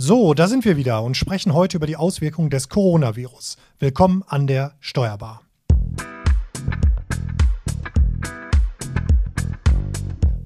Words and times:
So, 0.00 0.32
da 0.32 0.46
sind 0.46 0.64
wir 0.64 0.76
wieder 0.76 1.02
und 1.02 1.16
sprechen 1.16 1.54
heute 1.54 1.76
über 1.76 1.88
die 1.88 1.96
Auswirkungen 1.96 2.50
des 2.50 2.68
Coronavirus. 2.68 3.56
Willkommen 3.80 4.22
an 4.28 4.46
der 4.46 4.74
Steuerbar. 4.78 5.42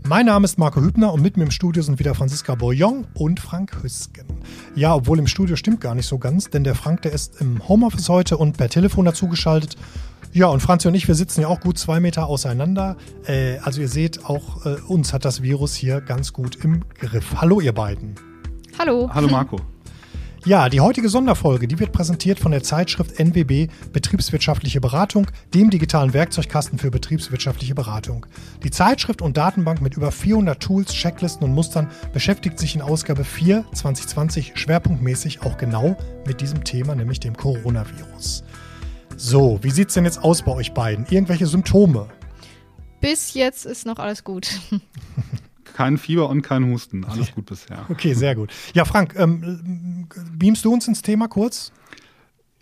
Mein 0.04 0.24
Name 0.24 0.46
ist 0.46 0.58
Marco 0.58 0.80
Hübner 0.80 1.12
und 1.12 1.20
mit 1.20 1.36
mir 1.36 1.44
im 1.44 1.50
Studio 1.50 1.82
sind 1.82 1.98
wieder 1.98 2.14
Franziska 2.14 2.54
Bourillon 2.54 3.06
und 3.12 3.40
Frank 3.40 3.82
Hüsken. 3.82 4.24
Ja, 4.74 4.94
obwohl 4.94 5.18
im 5.18 5.26
Studio 5.26 5.54
stimmt 5.56 5.82
gar 5.82 5.94
nicht 5.94 6.06
so 6.06 6.16
ganz, 6.16 6.48
denn 6.48 6.64
der 6.64 6.74
Frank, 6.74 7.02
der 7.02 7.12
ist 7.12 7.38
im 7.42 7.68
Homeoffice 7.68 8.08
heute 8.08 8.38
und 8.38 8.56
per 8.56 8.70
Telefon 8.70 9.04
dazugeschaltet. 9.04 9.76
Ja, 10.32 10.46
und 10.46 10.60
Franzi 10.60 10.88
und 10.88 10.94
ich, 10.94 11.08
wir 11.08 11.14
sitzen 11.14 11.42
ja 11.42 11.48
auch 11.48 11.60
gut 11.60 11.76
zwei 11.76 12.00
Meter 12.00 12.26
auseinander. 12.26 12.96
Äh, 13.26 13.58
also 13.58 13.82
ihr 13.82 13.88
seht, 13.88 14.24
auch 14.24 14.64
äh, 14.64 14.80
uns 14.88 15.12
hat 15.12 15.26
das 15.26 15.42
Virus 15.42 15.74
hier 15.74 16.00
ganz 16.00 16.32
gut 16.32 16.56
im 16.64 16.88
Griff. 16.98 17.34
Hallo 17.42 17.60
ihr 17.60 17.74
beiden. 17.74 18.31
Hallo. 18.82 19.08
Hallo 19.14 19.28
Marco. 19.28 19.60
Ja, 20.44 20.68
die 20.68 20.80
heutige 20.80 21.08
Sonderfolge, 21.08 21.68
die 21.68 21.78
wird 21.78 21.92
präsentiert 21.92 22.40
von 22.40 22.50
der 22.50 22.64
Zeitschrift 22.64 23.16
NWB 23.16 23.68
Betriebswirtschaftliche 23.92 24.80
Beratung, 24.80 25.28
dem 25.54 25.70
digitalen 25.70 26.12
Werkzeugkasten 26.12 26.80
für 26.80 26.90
betriebswirtschaftliche 26.90 27.76
Beratung. 27.76 28.26
Die 28.64 28.72
Zeitschrift 28.72 29.22
und 29.22 29.36
Datenbank 29.36 29.82
mit 29.82 29.96
über 29.96 30.10
400 30.10 30.60
Tools, 30.60 30.92
Checklisten 30.92 31.44
und 31.44 31.54
Mustern 31.54 31.92
beschäftigt 32.12 32.58
sich 32.58 32.74
in 32.74 32.82
Ausgabe 32.82 33.22
4 33.22 33.66
2020 33.72 34.54
schwerpunktmäßig 34.56 35.42
auch 35.42 35.58
genau 35.58 35.96
mit 36.26 36.40
diesem 36.40 36.64
Thema, 36.64 36.96
nämlich 36.96 37.20
dem 37.20 37.36
Coronavirus. 37.36 38.42
So, 39.16 39.60
wie 39.62 39.70
sieht's 39.70 39.94
denn 39.94 40.06
jetzt 40.06 40.24
aus 40.24 40.42
bei 40.42 40.50
euch 40.50 40.74
beiden? 40.74 41.06
Irgendwelche 41.08 41.46
Symptome? 41.46 42.08
Bis 43.00 43.34
jetzt 43.34 43.64
ist 43.64 43.86
noch 43.86 44.00
alles 44.00 44.24
gut. 44.24 44.48
kein 45.74 45.98
Fieber 45.98 46.28
und 46.28 46.42
kein 46.42 46.70
Husten. 46.70 47.04
Alles 47.04 47.34
gut 47.34 47.46
bisher. 47.46 47.86
Okay, 47.88 48.14
sehr 48.14 48.34
gut. 48.34 48.50
Ja, 48.74 48.84
Frank, 48.84 49.14
ähm, 49.16 50.08
beamst 50.36 50.64
du 50.64 50.72
uns 50.72 50.88
ins 50.88 51.02
Thema 51.02 51.28
kurz? 51.28 51.72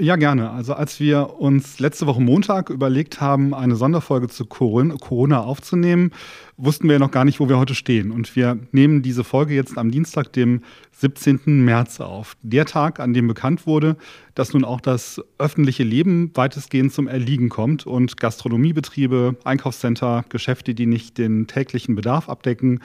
Ja, 0.01 0.17
gerne. 0.17 0.51
Also 0.51 0.73
als 0.73 0.99
wir 0.99 1.39
uns 1.41 1.79
letzte 1.79 2.07
Woche 2.07 2.23
Montag 2.23 2.71
überlegt 2.71 3.21
haben, 3.21 3.53
eine 3.53 3.77
Sonderfolge 3.77 4.29
zu 4.29 4.47
Corona 4.47 5.41
aufzunehmen, 5.41 6.13
wussten 6.57 6.89
wir 6.89 6.99
noch 6.99 7.11
gar 7.11 7.27
nicht, 7.27 7.39
wo 7.39 7.51
wir 7.51 7.59
heute 7.59 7.75
stehen. 7.75 8.11
Und 8.11 8.35
wir 8.35 8.59
nehmen 8.73 9.03
diese 9.03 9.25
Folge 9.25 9.55
jetzt 9.55 9.77
am 9.77 9.91
Dienstag, 9.91 10.33
dem 10.33 10.63
17. 10.93 11.63
März 11.67 12.01
auf. 12.01 12.39
Der 12.41 12.65
Tag, 12.65 12.99
an 12.99 13.13
dem 13.13 13.29
bekannt 13.29 13.67
wurde, 13.67 13.99
dass 14.35 14.55
nun 14.55 14.65
auch 14.65 14.81
das 14.81 15.21
öffentliche 15.37 15.83
Leben 15.83 16.31
weitestgehend 16.35 16.95
zum 16.95 17.07
Erliegen 17.07 17.51
kommt 17.51 17.87
und 17.87 18.17
Gastronomiebetriebe, 18.17 19.37
Einkaufscenter, 19.45 20.25
Geschäfte, 20.31 20.75
die 20.75 20.87
nicht 20.87 21.19
den 21.19 21.47
täglichen 21.47 21.95
Bedarf 21.95 22.31
abdecken, 22.31 22.81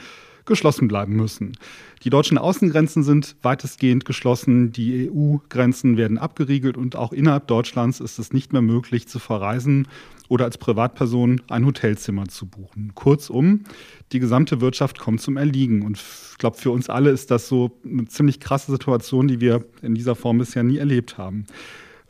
geschlossen 0.46 0.88
bleiben 0.88 1.14
müssen. 1.14 1.56
Die 2.04 2.10
deutschen 2.10 2.38
Außengrenzen 2.38 3.02
sind 3.02 3.36
weitestgehend 3.42 4.04
geschlossen, 4.04 4.72
die 4.72 5.10
EU-Grenzen 5.10 5.96
werden 5.96 6.18
abgeriegelt 6.18 6.76
und 6.76 6.96
auch 6.96 7.12
innerhalb 7.12 7.46
Deutschlands 7.48 8.00
ist 8.00 8.18
es 8.18 8.32
nicht 8.32 8.52
mehr 8.52 8.62
möglich 8.62 9.08
zu 9.08 9.18
verreisen 9.18 9.88
oder 10.28 10.44
als 10.44 10.58
Privatperson 10.58 11.40
ein 11.48 11.66
Hotelzimmer 11.66 12.26
zu 12.26 12.46
buchen. 12.46 12.92
Kurzum, 12.94 13.64
die 14.12 14.18
gesamte 14.18 14.60
Wirtschaft 14.60 14.98
kommt 14.98 15.20
zum 15.20 15.36
Erliegen. 15.36 15.82
Und 15.82 15.98
ich 15.98 16.38
glaube, 16.38 16.56
für 16.56 16.70
uns 16.70 16.88
alle 16.88 17.10
ist 17.10 17.30
das 17.30 17.48
so 17.48 17.78
eine 17.84 18.06
ziemlich 18.06 18.40
krasse 18.40 18.72
Situation, 18.72 19.28
die 19.28 19.40
wir 19.40 19.64
in 19.82 19.94
dieser 19.94 20.14
Form 20.14 20.38
bisher 20.38 20.62
nie 20.62 20.78
erlebt 20.78 21.18
haben. 21.18 21.46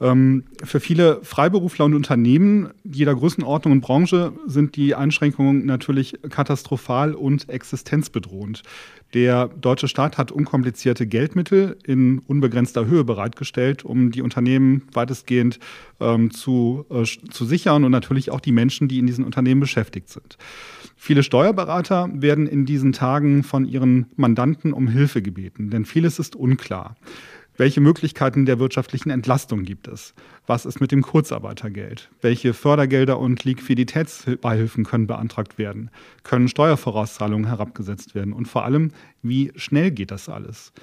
Ähm, 0.01 0.45
für 0.63 0.81
viele 0.81 1.21
Freiberufler 1.23 1.87
und 1.87 1.95
Unternehmen 1.95 2.69
jeder 2.85 3.15
Größenordnung 3.15 3.73
und 3.73 3.81
Branche 3.81 4.33
sind 4.47 4.77
die 4.77 4.95
Einschränkungen 4.95 5.65
natürlich 5.65 6.19
katastrophal 6.29 7.15
und 7.15 7.49
existenzbedrohend. 7.49 8.63
Der 9.15 9.49
deutsche 9.49 9.89
Staat 9.89 10.19
hat 10.19 10.33
unkomplizierte 10.33 11.07
Geldmittel 11.07 11.79
in 11.87 12.19
unbegrenzter 12.19 12.87
Höhe 12.87 13.05
bereitgestellt, 13.05 13.85
um 13.85 14.11
die 14.11 14.21
Unternehmen 14.21 14.83
weitestgehend 14.93 15.59
ähm, 16.01 16.31
zu, 16.31 16.85
äh, 16.91 17.05
zu 17.05 17.45
sichern 17.47 17.85
und 17.85 17.93
natürlich 17.93 18.31
auch 18.31 18.41
die 18.41 18.53
Menschen, 18.53 18.89
die 18.89 18.99
in 18.99 19.07
diesen 19.07 19.25
Unternehmen 19.25 19.61
beschäftigt 19.61 20.09
sind. 20.09 20.37
Viele 20.97 21.23
Steuerberater 21.23 22.11
werden 22.13 22.47
in 22.47 22.67
diesen 22.67 22.93
Tagen 22.93 23.45
von 23.45 23.65
ihren 23.65 24.07
Mandanten 24.17 24.73
um 24.73 24.89
Hilfe 24.89 25.23
gebeten, 25.23 25.71
denn 25.71 25.85
vieles 25.85 26.19
ist 26.19 26.35
unklar. 26.35 26.97
Welche 27.59 27.81
Möglichkeiten 27.81 28.45
der 28.45 28.59
wirtschaftlichen 28.59 29.09
Entlastung 29.09 29.63
gibt 29.63 29.89
es? 29.89 30.13
Was 30.47 30.67
ist 30.67 30.79
mit 30.79 30.93
dem 30.93 31.01
Kurzarbeitergeld? 31.01 32.11
Welche 32.21 32.53
Fördergelder 32.53 33.19
und 33.19 33.45
Liquiditätsbeihilfen 33.45 34.85
können 34.85 35.07
beantragt 35.07 35.57
werden? 35.57 35.91
Können 36.23 36.49
Steuervorauszahlungen 36.49 37.47
herabgesetzt 37.47 38.15
werden? 38.15 38.35
Und 38.35 38.47
vor 38.47 38.67
allem, 38.67 38.91
wie 39.23 39.53
schnell 39.57 39.91
geht 39.91 40.11
das 40.11 40.29
alles? 40.29 40.75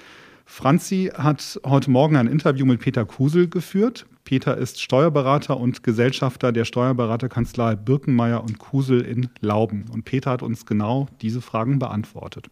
Franzi 0.46 1.12
hat 1.14 1.60
heute 1.64 1.92
Morgen 1.92 2.16
ein 2.16 2.26
Interview 2.26 2.66
mit 2.66 2.80
Peter 2.80 3.04
Kusel 3.04 3.48
geführt. 3.48 4.06
Peter 4.24 4.56
ist 4.56 4.80
Steuerberater 4.80 5.56
und 5.56 5.84
Gesellschafter 5.84 6.50
der 6.50 6.64
Steuerberaterkanzlei 6.64 7.76
Birkenmeier 7.76 8.42
und 8.42 8.58
Kusel 8.58 9.00
in 9.02 9.28
Lauben. 9.40 9.84
Und 9.92 10.04
Peter 10.04 10.32
hat 10.32 10.42
uns 10.42 10.66
genau 10.66 11.06
diese 11.22 11.40
Fragen 11.40 11.78
beantwortet. 11.78 12.48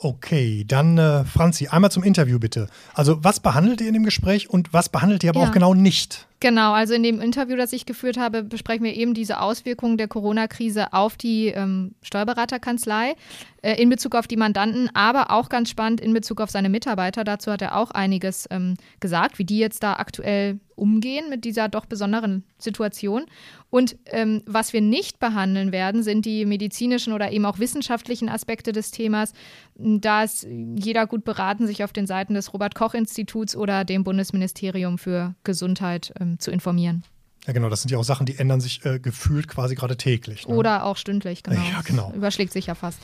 Okay, 0.00 0.64
dann 0.64 0.96
äh, 0.96 1.24
Franzi, 1.24 1.66
einmal 1.68 1.90
zum 1.90 2.04
Interview 2.04 2.38
bitte. 2.38 2.68
Also 2.94 3.24
was 3.24 3.40
behandelt 3.40 3.80
ihr 3.80 3.88
in 3.88 3.94
dem 3.94 4.04
Gespräch 4.04 4.48
und 4.48 4.72
was 4.72 4.88
behandelt 4.88 5.24
ihr 5.24 5.30
aber 5.30 5.40
ja. 5.40 5.48
auch 5.48 5.52
genau 5.52 5.74
nicht? 5.74 6.28
Genau, 6.38 6.72
also 6.72 6.94
in 6.94 7.02
dem 7.02 7.20
Interview, 7.20 7.56
das 7.56 7.72
ich 7.72 7.84
geführt 7.84 8.16
habe, 8.16 8.44
besprechen 8.44 8.84
wir 8.84 8.94
eben 8.94 9.12
diese 9.12 9.40
Auswirkungen 9.40 9.96
der 9.96 10.06
Corona-Krise 10.06 10.92
auf 10.92 11.16
die 11.16 11.48
ähm, 11.48 11.96
Steuerberaterkanzlei 12.02 13.16
äh, 13.62 13.82
in 13.82 13.88
Bezug 13.88 14.14
auf 14.14 14.28
die 14.28 14.36
Mandanten, 14.36 14.88
aber 14.94 15.32
auch 15.32 15.48
ganz 15.48 15.68
spannend 15.68 16.00
in 16.00 16.12
Bezug 16.12 16.40
auf 16.40 16.50
seine 16.50 16.68
Mitarbeiter. 16.68 17.24
Dazu 17.24 17.50
hat 17.50 17.60
er 17.60 17.76
auch 17.76 17.90
einiges 17.90 18.46
ähm, 18.52 18.74
gesagt, 19.00 19.40
wie 19.40 19.44
die 19.44 19.58
jetzt 19.58 19.82
da 19.82 19.94
aktuell 19.94 20.60
umgehen 20.78 21.28
mit 21.28 21.44
dieser 21.44 21.68
doch 21.68 21.86
besonderen 21.86 22.44
Situation. 22.58 23.26
Und 23.70 23.96
ähm, 24.06 24.42
was 24.46 24.72
wir 24.72 24.80
nicht 24.80 25.18
behandeln 25.18 25.72
werden, 25.72 26.02
sind 26.02 26.24
die 26.24 26.46
medizinischen 26.46 27.12
oder 27.12 27.30
eben 27.32 27.44
auch 27.44 27.58
wissenschaftlichen 27.58 28.28
Aspekte 28.28 28.72
des 28.72 28.90
Themas. 28.90 29.32
Da 29.76 30.22
ist 30.22 30.46
jeder 30.76 31.06
gut 31.06 31.24
beraten, 31.24 31.66
sich 31.66 31.84
auf 31.84 31.92
den 31.92 32.06
Seiten 32.06 32.34
des 32.34 32.54
Robert 32.54 32.74
Koch 32.74 32.94
Instituts 32.94 33.56
oder 33.56 33.84
dem 33.84 34.04
Bundesministerium 34.04 34.98
für 34.98 35.34
Gesundheit 35.44 36.12
ähm, 36.20 36.38
zu 36.38 36.50
informieren. 36.50 37.04
Ja, 37.46 37.52
genau, 37.52 37.70
das 37.70 37.82
sind 37.82 37.90
ja 37.90 37.98
auch 37.98 38.04
Sachen, 38.04 38.26
die 38.26 38.38
ändern 38.38 38.60
sich 38.60 38.84
äh, 38.84 38.98
gefühlt 38.98 39.48
quasi 39.48 39.74
gerade 39.74 39.96
täglich. 39.96 40.46
Ne? 40.46 40.54
Oder 40.54 40.84
auch 40.84 40.98
stündlich, 40.98 41.42
genau. 41.42 41.56
Ja, 41.56 41.80
genau. 41.82 42.08
Das 42.08 42.16
überschlägt 42.16 42.52
sich 42.52 42.66
ja 42.66 42.74
fast. 42.74 43.00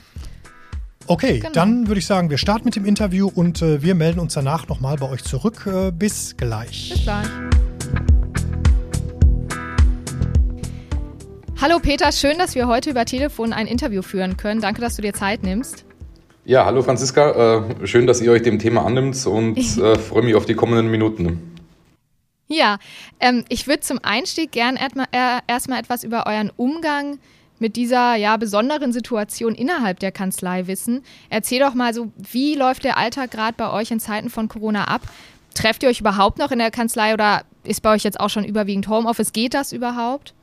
Okay, 1.07 1.41
genau. 1.41 1.53
dann 1.53 1.87
würde 1.87 1.99
ich 1.99 2.07
sagen, 2.07 2.31
wir 2.31 2.39
starten 2.39 2.65
mit 2.65 2.77
dem 2.77 2.87
Interview 2.87 3.31
und 3.33 3.61
äh, 3.61 3.83
wir 3.83 3.95
melden 3.95 4.21
uns 4.21 4.33
danach 4.33 4.69
nochmal 4.69 4.97
bei 4.97 5.11
euch 5.11 5.23
zurück. 5.23 5.67
Äh, 5.67 5.93
bis 5.93 6.35
gleich. 6.37 6.93
Bis 6.95 7.03
gleich. 7.03 7.27
Hallo 11.61 11.79
Peter, 11.79 12.11
schön, 12.11 12.39
dass 12.39 12.55
wir 12.55 12.67
heute 12.69 12.91
über 12.91 13.05
Telefon 13.05 13.53
ein 13.53 13.67
Interview 13.67 14.01
führen 14.01 14.39
können. 14.39 14.63
Danke, 14.63 14.81
dass 14.81 14.97
du 14.97 15.03
dir 15.03 15.13
Zeit 15.13 15.43
nimmst. 15.43 15.85
Ja, 16.47 16.65
hallo 16.65 16.83
Franziska, 16.83 17.67
äh, 17.83 17.87
schön, 17.87 18.07
dass 18.07 18.23
ihr 18.23 18.33
euch 18.33 18.43
dem 18.43 18.59
Thema 18.59 18.87
annimmt 18.87 19.27
und 19.27 19.59
äh, 19.79 19.99
freue 19.99 20.23
mich 20.23 20.35
auf 20.35 20.47
die 20.47 20.55
kommenden 20.55 20.91
Minuten. 20.91 21.55
Ja, 22.49 22.79
ähm, 23.21 23.45
ich 23.51 23.67
würde 23.67 23.81
zum 23.81 23.99
Einstieg 24.03 24.53
gern 24.53 24.77
äh, 24.77 25.41
erstmal 25.47 25.81
etwas 25.81 26.03
über 26.03 26.27
euren 26.27 26.51
Umgang 26.57 27.13
mit 27.13 27.23
dieser 27.69 28.17
ja 28.17 28.37
besonderen 28.37 28.93
Situation 28.93 29.55
innerhalb 29.55 30.01
der 30.01 30.13
Kanzlei 30.13 30.67
wissen. 30.67 31.03
Erzähl 31.31 31.61
doch 31.61 31.75
mal 31.75 31.95
so, 31.95 32.13
wie 32.17 32.55
läuft 32.55 32.85
der 32.85 32.97
Alltag 32.99 33.31
gerade 33.31 33.55
bei 33.57 33.71
euch 33.71 33.91
in 33.91 34.01
Zeiten 34.01 34.31
von 34.31 34.49
Corona 34.49 34.85
ab? 34.85 35.03
Trefft 35.55 35.83
ihr 35.83 35.89
euch 35.89 36.01
überhaupt 36.01 36.39
noch 36.39 36.51
in 36.51 36.59
der 36.59 36.71
Kanzlei 36.71 37.15
oder 37.15 37.43
ist 37.63 37.83
bei 37.83 37.93
euch 37.93 38.03
jetzt 38.03 38.21
auch 38.21 38.31
schon 38.31 38.45
überwiegend 38.45 38.89
Homeoffice? 38.89 39.33
Geht 39.33 39.55
das 39.55 39.73
überhaupt? 39.73 40.35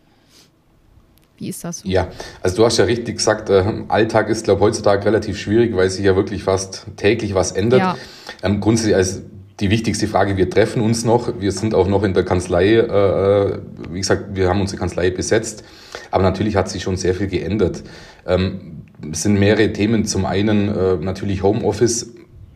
Wie 1.38 1.50
ist 1.50 1.64
das? 1.64 1.82
Ja, 1.84 2.08
also 2.44 2.58
du 2.58 2.66
hast 2.66 2.78
ja 2.78 2.86
richtig 2.86 3.18
gesagt, 3.18 3.50
äh, 3.50 3.64
Alltag 3.88 4.30
ist, 4.30 4.44
glaube 4.44 4.60
ich, 4.60 4.64
heutzutage 4.66 5.06
relativ 5.06 5.40
schwierig, 5.40 5.76
weil 5.76 5.90
sich 5.90 6.06
ja 6.06 6.16
wirklich 6.16 6.44
fast 6.44 6.86
täglich 6.98 7.34
was 7.34 7.52
ändert. 7.52 7.80
Ja. 7.80 7.98
Ähm, 8.44 8.60
grundsätzlich 8.60 8.96
als 8.96 9.24
die 9.62 9.70
wichtigste 9.70 10.08
Frage, 10.08 10.38
wir 10.38 10.50
treffen 10.50 10.82
uns 10.82 11.06
noch, 11.06 11.40
wir 11.40 11.52
sind 11.52 11.76
auch 11.76 11.88
noch 11.88 12.04
in 12.04 12.14
der 12.14 12.26
Kanzlei, 12.26 12.78
äh, 12.78 13.60
wie 13.92 14.00
gesagt, 14.00 14.36
wir 14.36 14.50
haben 14.50 14.60
unsere 14.60 14.80
Kanzlei 14.80 15.12
besetzt, 15.12 15.64
aber 16.10 16.24
natürlich 16.24 16.56
hat 16.56 16.68
sich 16.68 16.82
schon 16.82 16.98
sehr 16.98 17.14
viel 17.14 17.28
geändert. 17.28 17.84
Ähm, 18.28 18.84
es 19.12 19.24
sind 19.24 19.40
mehrere 19.40 19.72
Themen. 19.72 20.06
Zum 20.06 20.26
einen 20.26 20.68
äh, 20.68 20.96
natürlich 20.98 21.44
Homeoffice 21.44 22.14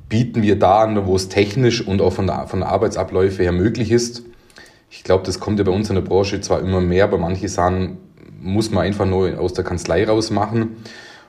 bieten 0.09 0.41
wir 0.41 0.57
da 0.57 0.83
an, 0.83 1.05
wo 1.05 1.15
es 1.15 1.29
technisch 1.29 1.85
und 1.85 2.01
auch 2.01 2.13
von 2.13 2.27
der, 2.27 2.47
von 2.47 2.59
der 2.59 2.69
Arbeitsabläufe 2.69 3.43
her 3.43 3.51
möglich 3.51 3.91
ist. 3.91 4.23
Ich 4.89 5.03
glaube, 5.03 5.23
das 5.25 5.39
kommt 5.39 5.59
ja 5.59 5.65
bei 5.65 5.71
uns 5.71 5.89
in 5.89 5.95
der 5.95 6.01
Branche 6.01 6.41
zwar 6.41 6.59
immer 6.59 6.81
mehr, 6.81 7.05
aber 7.05 7.17
manche 7.17 7.49
sagen, 7.49 7.97
muss 8.41 8.71
man 8.71 8.83
einfach 8.83 9.05
nur 9.05 9.39
aus 9.39 9.53
der 9.53 9.63
Kanzlei 9.63 10.05
raus 10.05 10.31
machen. 10.31 10.77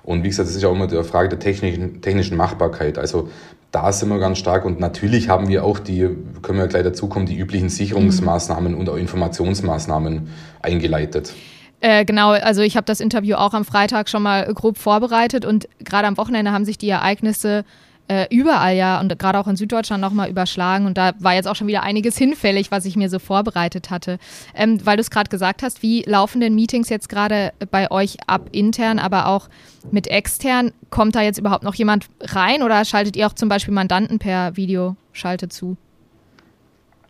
Und 0.03 0.23
wie 0.23 0.29
gesagt, 0.29 0.49
das 0.49 0.55
ist 0.55 0.63
ja 0.63 0.69
auch 0.69 0.75
immer 0.75 0.87
die 0.87 1.03
Frage 1.03 1.31
der 1.31 1.39
technischen, 1.39 2.01
technischen 2.01 2.37
Machbarkeit. 2.37 2.99
Also 2.99 3.29
da 3.77 3.93
sind 3.93 4.09
wir 4.09 4.19
ganz 4.19 4.39
stark 4.39 4.65
und 4.65 4.81
natürlich 4.81 5.29
haben 5.29 5.49
wir 5.49 5.63
auch 5.63 5.79
die, 5.79 6.09
können 6.41 6.59
wir 6.59 6.67
gleich 6.67 6.83
dazukommen, 6.83 7.29
die 7.29 7.37
üblichen 7.37 7.69
Sicherungsmaßnahmen 7.69 8.75
und 8.75 8.89
auch 8.89 8.97
Informationsmaßnahmen 8.97 10.31
eingeleitet. 10.63 11.35
Äh, 11.81 12.07
genau, 12.07 12.31
also 12.31 12.63
ich 12.63 12.79
habe 12.79 12.87
das 12.87 13.01
Interview 13.01 13.37
auch 13.37 13.53
am 13.53 13.67
Freitag 13.67 14.09
schon 14.09 14.23
mal 14.23 14.47
grob 14.55 14.79
vorbereitet 14.79 15.45
und 15.45 15.69
gerade 15.85 16.09
am 16.09 16.17
Wochenende 16.17 16.53
haben 16.53 16.65
sich 16.65 16.79
die 16.79 16.89
Ereignisse 16.89 17.59
äh, 17.59 17.86
überall 18.31 18.77
ja 18.77 19.01
und 19.01 19.19
gerade 19.19 19.39
auch 19.39 19.47
in 19.47 19.57
Süddeutschland 19.57 20.01
nochmal 20.01 20.31
überschlagen. 20.31 20.87
Und 20.87 20.97
da 20.97 21.13
war 21.19 21.35
jetzt 21.35 21.47
auch 21.47 21.57
schon 21.57 21.67
wieder 21.67 21.83
einiges 21.83 22.17
hinfällig, 22.19 22.71
was 22.71 22.85
ich 22.85 22.97
mir 22.97 23.09
so 23.09 23.19
vorbereitet 23.19 23.91
hatte. 23.91 24.19
Ähm, 24.55 24.85
weil 24.85 24.97
du 24.97 25.01
es 25.01 25.11
gerade 25.11 25.29
gesagt 25.29 25.63
hast, 25.63 25.83
wie 25.83 26.03
laufen 26.03 26.41
denn 26.41 26.55
Meetings 26.55 26.89
jetzt 26.89 27.09
gerade 27.09 27.53
bei 27.71 27.91
euch 27.91 28.17
ab, 28.27 28.49
intern, 28.53 28.99
aber 28.99 29.27
auch 29.27 29.49
mit 29.91 30.07
extern? 30.07 30.73
Kommt 30.91 31.15
da 31.15 31.23
jetzt 31.23 31.39
überhaupt 31.39 31.65
noch 31.65 31.75
jemand 31.75 32.07
rein 32.21 32.63
oder 32.63 32.85
schaltet 32.85 33.17
ihr 33.17 33.27
auch 33.27 33.35
zum 33.35 33.49
Beispiel 33.49 33.75
Mandanten 33.75 34.19
per 34.19 34.57
Videoschalte 34.57 35.49
zu? 35.49 35.77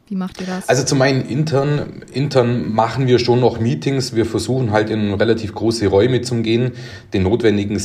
Wie 0.08 0.14
macht 0.14 0.40
ihr 0.40 0.46
das? 0.46 0.68
Also 0.68 0.84
zum 0.84 1.02
einen 1.02 1.22
intern, 1.22 2.02
intern 2.12 2.72
machen 2.72 3.08
wir 3.08 3.18
schon 3.18 3.40
noch 3.40 3.58
Meetings. 3.58 4.14
Wir 4.14 4.24
versuchen 4.24 4.70
halt 4.70 4.88
in 4.88 5.12
relativ 5.12 5.52
große 5.52 5.88
Räume 5.88 6.20
zu 6.20 6.42
gehen, 6.42 6.72
den 7.12 7.24
notwendigen 7.24 7.74
äh, 7.74 7.80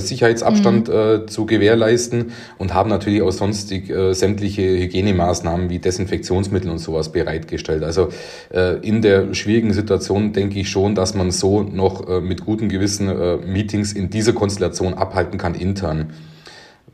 Sicherheitsabstand 0.00 0.88
mhm. 0.88 0.94
äh, 0.94 1.26
zu 1.26 1.46
gewährleisten 1.46 2.32
und 2.58 2.74
haben 2.74 2.90
natürlich 2.90 3.22
auch 3.22 3.30
sonstig 3.30 3.88
äh, 3.90 4.12
sämtliche 4.12 4.62
Hygienemaßnahmen 4.62 5.70
wie 5.70 5.78
Desinfektionsmittel 5.78 6.68
und 6.68 6.78
sowas 6.78 7.12
bereitgestellt. 7.12 7.84
Also 7.84 8.08
äh, 8.52 8.80
in 8.80 9.00
der 9.00 9.32
schwierigen 9.32 9.72
Situation 9.72 10.32
denke 10.32 10.58
ich 10.58 10.68
schon, 10.68 10.96
dass 10.96 11.14
man 11.14 11.30
so 11.30 11.62
noch 11.62 12.08
äh, 12.08 12.20
mit 12.20 12.44
gutem 12.44 12.68
Gewissen 12.68 13.08
äh, 13.08 13.36
Meetings 13.36 13.92
in 13.92 14.10
dieser 14.10 14.32
Konstellation 14.32 14.94
abhalten 14.94 15.38
kann 15.38 15.54
intern. 15.54 16.12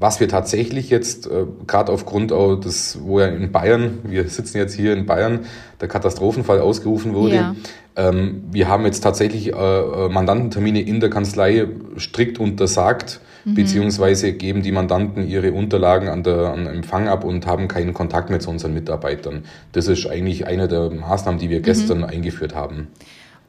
Was 0.03 0.19
wir 0.19 0.27
tatsächlich 0.27 0.91
jetzt, 0.91 1.29
äh, 1.29 1.47
gerade 1.69 1.93
aufgrund 1.93 2.33
auch 2.33 2.57
des, 2.57 2.99
wo 3.03 3.21
ja 3.21 3.27
in 3.27 3.53
Bayern, 3.53 4.01
wir 4.03 4.29
sitzen 4.29 4.59
jetzt 4.59 4.75
hier 4.75 4.95
in 4.95 5.07
Bayern, 5.07 5.47
der 5.81 5.87
Katastrophenfall 5.87 6.59
ausgerufen 6.59 7.15
wurde, 7.15 7.37
ja. 7.37 7.55
ähm, 7.95 8.43
wir 8.51 8.67
haben 8.67 8.85
jetzt 8.85 9.03
tatsächlich 9.03 9.53
äh, 9.53 9.57
äh 9.57 10.09
Mandantentermine 10.09 10.81
in 10.81 10.99
der 10.99 11.09
Kanzlei 11.09 11.69
strikt 11.99 12.41
untersagt, 12.41 13.21
mhm. 13.45 13.55
beziehungsweise 13.55 14.33
geben 14.33 14.63
die 14.63 14.73
Mandanten 14.73 15.25
ihre 15.25 15.53
Unterlagen 15.53 16.09
an 16.09 16.25
der 16.25 16.53
an 16.53 16.67
Empfang 16.67 17.07
ab 17.07 17.23
und 17.23 17.47
haben 17.47 17.69
keinen 17.69 17.95
Kontakt 17.95 18.29
mehr 18.29 18.41
zu 18.41 18.51
unseren 18.51 18.75
Mitarbeitern. 18.75 19.45
Das 19.71 19.87
ist 19.87 20.09
eigentlich 20.09 20.49
eine 20.49 20.67
der 20.67 20.91
Maßnahmen, 20.91 21.39
die 21.39 21.49
wir 21.49 21.61
mhm. 21.61 21.63
gestern 21.63 21.99
mhm. 21.99 22.05
eingeführt 22.07 22.57
haben. 22.57 22.89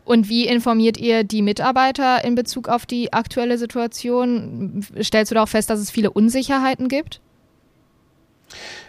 Und 0.05 0.29
wie 0.29 0.45
informiert 0.45 0.97
ihr 0.97 1.23
die 1.23 1.41
Mitarbeiter 1.41 2.23
in 2.23 2.35
Bezug 2.35 2.67
auf 2.67 2.85
die 2.85 3.13
aktuelle 3.13 3.57
Situation? 3.57 4.85
Stellst 5.01 5.31
du 5.31 5.35
da 5.35 5.43
auch 5.43 5.49
fest, 5.49 5.69
dass 5.69 5.79
es 5.79 5.91
viele 5.91 6.11
Unsicherheiten 6.11 6.87
gibt? 6.89 7.21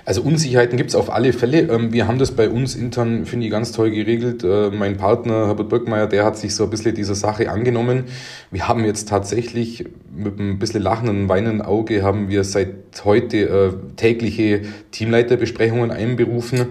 Also 0.06 0.20
Unsicherheiten 0.22 0.76
gibt 0.76 0.90
es 0.90 0.96
auf 0.96 1.10
alle 1.10 1.32
Fälle. 1.32 1.60
Ähm, 1.60 1.92
wir 1.92 2.06
haben 2.06 2.18
das 2.18 2.32
bei 2.32 2.48
uns 2.50 2.74
intern, 2.74 3.24
finde 3.24 3.46
ich, 3.46 3.52
ganz 3.52 3.72
toll 3.72 3.90
geregelt. 3.90 4.44
Äh, 4.44 4.70
mein 4.70 4.96
Partner 4.96 5.46
Herbert 5.46 5.70
Birkmeier, 5.70 6.06
der 6.06 6.24
hat 6.24 6.36
sich 6.36 6.54
so 6.54 6.64
ein 6.64 6.70
bisschen 6.70 6.94
dieser 6.94 7.14
Sache 7.14 7.50
angenommen. 7.50 8.04
Wir 8.50 8.68
haben 8.68 8.84
jetzt 8.84 9.08
tatsächlich 9.08 9.86
mit 10.14 10.38
ein 10.38 10.58
bisschen 10.58 10.82
lachenden, 10.82 11.28
weinenden 11.28 11.62
Auge 11.62 12.02
haben 12.02 12.28
wir 12.28 12.44
seit 12.44 12.74
heute 13.04 13.36
äh, 13.38 13.72
tägliche 13.96 14.62
Teamleiterbesprechungen 14.90 15.90
einberufen, 15.90 16.66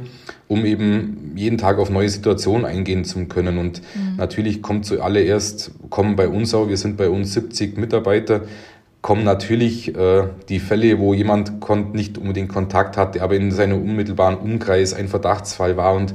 um 0.48 0.64
eben 0.64 1.34
jeden 1.36 1.58
Tag 1.58 1.80
auf 1.80 1.90
neue 1.90 2.10
Situationen 2.10 2.66
eingehen 2.66 3.04
zu 3.04 3.26
können. 3.26 3.58
Und 3.58 3.82
mhm. 3.96 4.18
natürlich 4.18 4.62
kommt 4.62 4.86
zuallererst, 4.86 5.72
kommen 5.90 6.16
bei 6.16 6.28
uns 6.28 6.54
auch, 6.54 6.70
wir 6.70 6.78
sind 6.78 6.98
bei 6.98 7.10
uns 7.10 7.34
70 7.34 7.78
Mitarbeiter, 7.78 8.42
kommen 9.04 9.26
natürlich 9.26 9.96
äh, 9.96 10.24
die 10.48 10.60
Fälle, 10.60 10.98
wo 10.98 11.14
jemand 11.14 11.52
nicht 11.94 12.18
unbedingt 12.18 12.50
Kontakt 12.50 12.96
hatte, 12.96 13.22
aber 13.22 13.36
in 13.36 13.52
seinem 13.52 13.84
unmittelbaren 13.84 14.38
Umkreis 14.38 14.94
ein 14.94 15.10
Verdachtsfall 15.10 15.76
war. 15.76 15.94
Und 15.94 16.14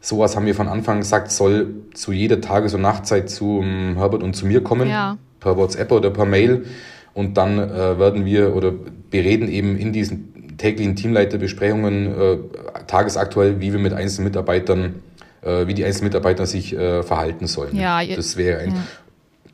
sowas 0.00 0.34
haben 0.34 0.46
wir 0.46 0.54
von 0.54 0.66
Anfang 0.66 1.00
gesagt, 1.00 1.30
soll 1.30 1.74
zu 1.92 2.12
jeder 2.12 2.40
Tages- 2.40 2.72
und 2.72 2.80
Nachtzeit 2.80 3.28
zu 3.28 3.58
um, 3.58 3.96
Herbert 3.98 4.22
und 4.22 4.34
zu 4.34 4.46
mir 4.46 4.62
kommen, 4.62 4.88
ja. 4.88 5.18
per 5.38 5.58
WhatsApp 5.58 5.92
oder 5.92 6.10
per 6.10 6.24
Mail. 6.24 6.64
Und 7.12 7.36
dann 7.36 7.58
äh, 7.58 7.98
werden 7.98 8.24
wir 8.24 8.56
oder 8.56 8.72
bereden 9.10 9.48
eben 9.48 9.76
in 9.76 9.92
diesen 9.92 10.56
täglichen 10.56 10.96
Teamleiterbesprechungen 10.96 12.06
äh, 12.06 12.36
tagesaktuell, 12.86 13.60
wie 13.60 13.72
wir 13.72 13.78
mit 13.78 13.92
einzelnen 13.92 14.28
Mitarbeitern, 14.28 15.02
äh, 15.42 15.66
wie 15.66 15.74
die 15.74 15.84
einzelnen 15.84 16.08
Mitarbeiter 16.08 16.46
sich 16.46 16.74
äh, 16.74 17.02
verhalten 17.02 17.46
sollen. 17.46 17.76
Ja, 17.76 18.02
das 18.02 18.38
wäre 18.38 18.60
ein. 18.60 18.70
Ja. 18.70 18.82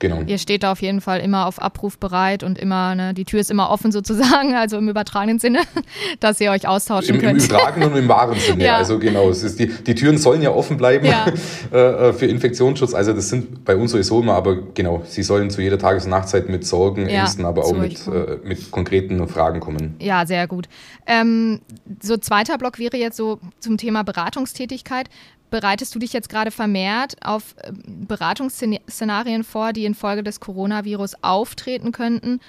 Genau. 0.01 0.23
Ihr 0.27 0.39
steht 0.39 0.63
da 0.63 0.73
auf 0.73 0.83
jeden 0.83 1.01
Fall 1.01 1.21
immer 1.21 1.47
auf 1.47 1.61
Abruf 1.61 1.99
bereit 1.99 2.43
und 2.43 2.59
immer, 2.59 2.95
ne, 2.95 3.15
die 3.15 3.25
Tür 3.25 3.39
ist 3.39 3.51
immer 3.51 3.71
offen 3.71 3.93
sozusagen, 3.93 4.55
also 4.55 4.79
im 4.79 4.89
übertragenen 4.89 5.39
Sinne, 5.39 5.61
dass 6.21 6.41
ihr 6.41 6.51
euch 6.51 6.67
austauschen 6.67 7.15
Im, 7.17 7.21
könnt. 7.21 7.39
Im 7.39 7.45
übertragenen 7.45 7.93
und 7.93 7.99
im 7.99 8.09
wahren 8.09 8.39
Sinne, 8.39 8.65
ja. 8.65 8.77
also 8.77 8.99
genau. 8.99 9.29
Es 9.29 9.43
ist 9.43 9.61
die, 9.61 9.69
die 9.69 9.95
Türen 9.95 10.19
sollen 10.19 10.43
ja 10.43 10.51
offen 10.51 10.77
bleiben 10.77 11.07
ja. 11.07 11.27
Äh, 11.71 12.13
für 12.15 12.27
Infektionsschutz, 12.27 12.95
also 12.95 13.13
das 13.13 13.29
sind 13.29 13.65
bei 13.65 13.77
uns 13.77 13.93
sowieso 13.93 14.21
immer, 14.21 14.35
aber 14.35 14.57
genau, 14.75 15.03
sie 15.05 15.23
sollen 15.23 15.51
zu 15.51 15.61
jeder 15.61 15.79
Tages- 15.79 16.05
und 16.05 16.11
Nachtzeit 16.11 16.49
mit 16.49 16.67
Sorgen, 16.67 17.09
ja, 17.09 17.21
Ängsten, 17.21 17.45
aber 17.45 17.65
auch 17.65 17.73
mit, 17.73 18.07
äh, 18.07 18.39
mit 18.43 18.71
konkreten 18.71 19.27
Fragen 19.29 19.61
kommen. 19.61 19.97
Ja, 20.01 20.27
sehr 20.27 20.47
gut. 20.47 20.69
Ähm, 21.07 21.61
so 22.03 22.17
zweiter 22.17 22.57
Block 22.59 22.79
wäre 22.79 22.97
jetzt 22.97 23.17
so 23.17 23.39
zum 23.61 23.77
Thema 23.77 24.03
Beratungstätigkeit. 24.03 25.09
Bereitest 25.51 25.95
du 25.95 25.99
dich 25.99 26.13
jetzt 26.13 26.29
gerade 26.29 26.51
vermehrt 26.51 27.17
auf 27.23 27.55
äh, 27.63 27.73
Beratungsszenarien 27.87 29.45
vor, 29.45 29.73
die 29.73 29.85
infolge 29.85 30.23
des 30.23 30.41
Coronavirus 30.41 31.23
auftreten 31.23 31.93
könnten? 31.93 32.41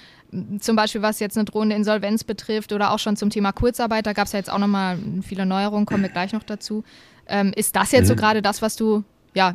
Zum 0.60 0.76
Beispiel 0.76 1.02
was 1.02 1.20
jetzt 1.20 1.36
eine 1.36 1.44
drohende 1.44 1.76
Insolvenz 1.76 2.24
betrifft 2.24 2.72
oder 2.72 2.92
auch 2.92 2.98
schon 2.98 3.16
zum 3.16 3.28
Thema 3.28 3.52
Kurzarbeit. 3.52 4.06
Da 4.06 4.14
gab 4.14 4.26
es 4.26 4.32
ja 4.32 4.38
jetzt 4.38 4.50
auch 4.50 4.58
nochmal 4.58 4.98
viele 5.22 5.44
Neuerungen, 5.44 5.84
kommen 5.84 6.02
wir 6.02 6.08
gleich 6.08 6.32
noch 6.32 6.42
dazu. 6.42 6.84
Ähm, 7.26 7.52
ist 7.54 7.76
das 7.76 7.92
jetzt 7.92 8.04
mhm. 8.04 8.08
so 8.08 8.16
gerade 8.16 8.40
das, 8.40 8.62
was 8.62 8.76
du 8.76 9.04
ja 9.34 9.54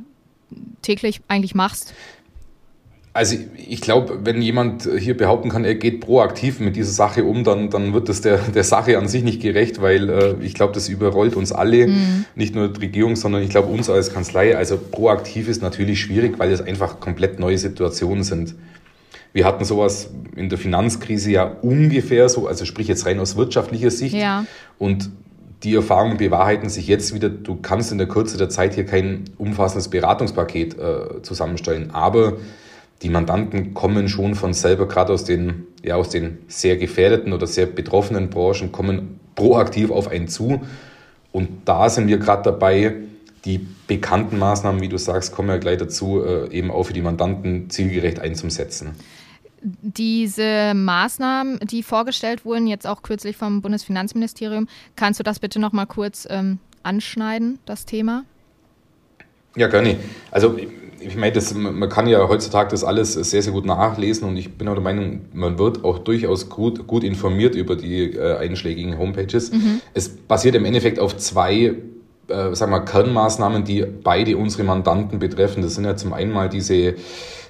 täglich 0.82 1.22
eigentlich 1.28 1.56
machst? 1.56 1.94
Also 3.18 3.36
ich 3.68 3.82
glaube, 3.82 4.20
wenn 4.26 4.44
jemand 4.44 4.88
hier 5.00 5.18
behaupten 5.18 5.50
kann, 5.50 5.66
er 5.66 5.74
geht 5.74 6.02
proaktiv 6.02 6.60
mit 6.60 6.76
dieser 6.76 6.92
Sache 6.92 7.24
um, 7.24 7.44
dann, 7.44 7.72
dann 7.72 7.92
wird 7.92 8.10
das 8.10 8.22
der, 8.22 8.38
der 8.38 8.64
Sache 8.64 8.96
an 9.00 9.08
sich 9.08 9.24
nicht 9.24 9.42
gerecht, 9.42 9.82
weil 9.82 10.08
äh, 10.08 10.36
ich 10.42 10.54
glaube, 10.54 10.74
das 10.74 10.88
überrollt 10.88 11.36
uns 11.36 11.52
alle, 11.52 11.88
mhm. 11.88 12.26
nicht 12.36 12.54
nur 12.54 12.68
die 12.68 12.80
Regierung, 12.80 13.16
sondern 13.16 13.42
ich 13.42 13.50
glaube 13.50 13.70
uns 13.70 13.90
als 13.90 14.14
Kanzlei. 14.14 14.56
Also 14.56 14.78
proaktiv 14.78 15.48
ist 15.48 15.64
natürlich 15.64 16.00
schwierig, 16.00 16.38
weil 16.38 16.52
es 16.52 16.62
einfach 16.62 17.00
komplett 17.00 17.40
neue 17.40 17.58
Situationen 17.58 18.24
sind. 18.24 18.54
Wir 19.34 19.46
hatten 19.46 19.66
sowas 19.66 20.12
in 20.36 20.50
der 20.50 20.60
Finanzkrise 20.60 21.32
ja 21.32 21.46
ungefähr 21.64 22.30
so, 22.30 22.46
also 22.46 22.66
sprich 22.66 22.88
jetzt 22.88 23.08
rein 23.08 23.20
aus 23.20 23.36
wirtschaftlicher 23.36 23.90
Sicht. 23.90 24.14
Ja. 24.14 24.46
Und 24.78 25.10
die 25.64 25.74
Erfahrungen 25.74 26.18
bewahrheiten 26.18 26.70
sich 26.70 26.88
jetzt 26.88 27.16
wieder. 27.16 27.30
Du 27.30 27.56
kannst 27.56 27.92
in 27.92 27.98
der 27.98 28.08
Kürze 28.08 28.38
der 28.38 28.50
Zeit 28.50 28.76
hier 28.76 28.86
kein 28.86 29.26
umfassendes 29.40 29.88
Beratungspaket 29.88 30.78
äh, 30.78 31.24
zusammenstellen, 31.24 31.90
aber 31.90 32.38
die 33.02 33.10
Mandanten 33.10 33.74
kommen 33.74 34.10
schon 34.10 34.36
von 34.36 34.54
selber, 34.54 34.88
gerade 34.88 35.14
aus 35.14 35.24
den, 35.24 35.68
ja, 35.84 35.96
aus 35.96 36.10
den 36.10 36.40
sehr 36.48 36.78
gefährdeten 36.78 37.34
oder 37.34 37.46
sehr 37.48 37.68
betroffenen 37.68 38.30
Branchen, 38.30 38.72
kommen 38.72 39.20
proaktiv 39.36 39.92
auf 39.92 40.08
einen 40.08 40.28
zu. 40.28 40.62
Und 41.32 41.50
da 41.66 41.90
sind 41.90 42.08
wir 42.08 42.18
gerade 42.18 42.44
dabei, 42.44 42.96
die 43.46 43.66
bekannten 43.86 44.40
Maßnahmen, 44.40 44.82
wie 44.82 44.90
du 44.90 44.98
sagst, 44.98 45.32
kommen 45.32 45.50
ja 45.50 45.58
gleich 45.58 45.78
dazu, 45.78 46.24
äh, 46.24 46.52
eben 46.52 46.72
auch 46.72 46.84
für 46.84 46.94
die 46.94 47.02
Mandanten 47.02 47.70
zielgerecht 47.70 48.20
einzusetzen. 48.20 48.96
Diese 49.62 50.74
Maßnahmen, 50.74 51.60
die 51.60 51.84
vorgestellt 51.84 52.46
wurden, 52.46 52.68
jetzt 52.68 52.88
auch 52.88 53.02
kürzlich 53.04 53.38
vom 53.38 53.62
Bundesfinanzministerium, 53.62 54.68
kannst 54.96 55.20
du 55.20 55.24
das 55.24 55.40
bitte 55.40 55.60
noch 55.60 55.72
mal 55.72 55.86
kurz 55.86 56.28
ähm, 56.30 56.60
anschneiden, 56.84 57.60
das 57.66 57.86
Thema? 57.86 58.24
Ja, 59.56 59.68
gerne. 59.68 59.98
Also 60.32 60.58
ich 61.00 61.16
meine, 61.16 61.32
das, 61.32 61.54
man 61.54 61.90
kann 61.90 62.08
ja 62.08 62.28
heutzutage 62.28 62.72
das 62.72 62.84
alles 62.84 63.14
sehr, 63.14 63.42
sehr 63.42 63.54
gut 63.54 63.66
nachlesen 63.66 64.28
und 64.28 64.38
ich 64.38 64.58
bin 64.58 64.68
auch 64.68 64.74
der 64.74 64.84
Meinung, 64.84 65.26
man 65.34 65.60
wird 65.60 65.84
auch 65.84 66.00
durchaus 66.00 66.50
gut, 66.50 66.88
gut 66.88 67.04
informiert 67.04 67.56
über 67.56 67.76
die 67.76 68.14
äh, 68.14 68.38
einschlägigen 68.38 68.98
Homepages. 68.98 69.52
Mhm. 69.52 69.82
Es 69.94 70.10
basiert 70.10 70.56
im 70.56 70.66
Endeffekt 70.66 71.00
auf 71.00 71.18
zwei 71.18 71.76
äh, 72.28 72.56
sagen 72.56 72.72
wir, 72.72 72.82
Kernmaßnahmen, 72.82 73.64
die 73.64 73.86
beide 73.86 74.38
unsere 74.38 74.64
Mandanten 74.64 75.20
betreffen. 75.20 75.62
Das 75.62 75.76
sind 75.76 75.86
ja 75.86 75.96
zum 75.96 76.14
einen 76.14 76.32
mal 76.32 76.50
diese, 76.50 76.96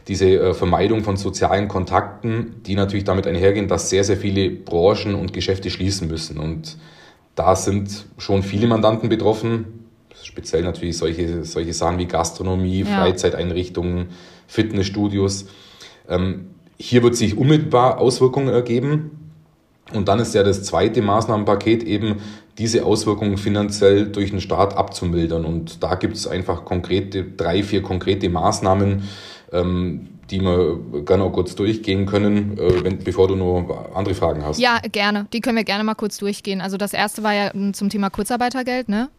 diese 0.07 0.25
äh, 0.27 0.53
Vermeidung 0.53 1.03
von 1.03 1.17
sozialen 1.17 1.67
Kontakten, 1.67 2.61
die 2.65 2.75
natürlich 2.75 3.03
damit 3.03 3.27
einhergehen, 3.27 3.67
dass 3.67 3.89
sehr, 3.89 4.03
sehr 4.03 4.17
viele 4.17 4.49
Branchen 4.49 5.15
und 5.15 5.33
Geschäfte 5.33 5.69
schließen 5.69 6.07
müssen. 6.07 6.37
Und 6.37 6.77
da 7.35 7.55
sind 7.55 8.05
schon 8.17 8.43
viele 8.43 8.67
Mandanten 8.67 9.09
betroffen 9.09 9.76
speziell 10.37 10.61
natürlich 10.61 10.95
solche, 10.97 11.43
solche 11.43 11.73
Sachen 11.73 11.97
wie 11.97 12.05
Gastronomie, 12.05 12.81
ja. 12.81 12.85
Freizeiteinrichtungen, 12.85 14.09
Fitnessstudios. 14.45 15.47
Ähm, 16.07 16.51
hier 16.77 17.01
wird 17.01 17.15
sich 17.15 17.35
unmittelbar 17.35 17.97
Auswirkungen 17.97 18.49
ergeben. 18.49 19.31
Und 19.93 20.07
dann 20.07 20.19
ist 20.19 20.35
ja 20.35 20.43
das 20.43 20.61
zweite 20.63 21.01
Maßnahmenpaket 21.01 21.81
eben, 21.83 22.17
diese 22.59 22.85
Auswirkungen 22.85 23.37
finanziell 23.37 24.07
durch 24.07 24.29
den 24.29 24.41
Staat 24.41 24.77
abzumildern. 24.77 25.43
Und 25.43 25.81
da 25.81 25.95
gibt 25.95 26.15
es 26.15 26.27
einfach 26.27 26.65
konkrete, 26.65 27.23
drei, 27.23 27.63
vier 27.63 27.81
konkrete 27.81 28.29
Maßnahmen, 28.29 29.03
ähm, 29.51 30.07
die 30.29 30.41
wir 30.41 31.03
gerne 31.03 31.23
auch 31.23 31.31
kurz 31.31 31.55
durchgehen 31.55 32.05
können, 32.05 32.59
äh, 32.59 32.83
wenn, 32.83 32.99
bevor 32.99 33.27
du 33.27 33.35
noch 33.35 33.95
andere 33.95 34.13
Fragen 34.13 34.45
hast. 34.45 34.59
Ja, 34.59 34.79
gerne. 34.91 35.25
Die 35.33 35.39
können 35.39 35.57
wir 35.57 35.63
gerne 35.63 35.83
mal 35.83 35.95
kurz 35.95 36.17
durchgehen. 36.17 36.61
Also 36.61 36.77
das 36.77 36.93
erste 36.93 37.23
war 37.23 37.33
ja 37.33 37.51
zum 37.73 37.89
Thema 37.89 38.11
Kurzarbeitergeld, 38.11 38.87
ne? 38.87 39.09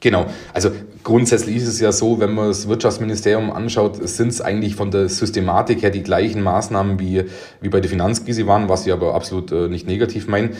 Genau. 0.00 0.26
Also 0.54 0.70
grundsätzlich 1.04 1.56
ist 1.56 1.68
es 1.68 1.78
ja 1.78 1.92
so, 1.92 2.18
wenn 2.20 2.32
man 2.32 2.48
das 2.48 2.68
Wirtschaftsministerium 2.68 3.50
anschaut, 3.50 3.96
sind 4.08 4.28
es 4.28 4.40
eigentlich 4.40 4.74
von 4.74 4.90
der 4.90 5.08
Systematik 5.08 5.82
her 5.82 5.90
die 5.90 6.02
gleichen 6.02 6.42
Maßnahmen 6.42 6.98
wie, 6.98 7.24
wie 7.60 7.68
bei 7.68 7.80
der 7.80 7.90
Finanzkrise 7.90 8.46
waren, 8.46 8.68
was 8.70 8.86
ich 8.86 8.92
aber 8.92 9.14
absolut 9.14 9.52
äh, 9.52 9.68
nicht 9.68 9.86
negativ 9.86 10.26
meine. 10.26 10.50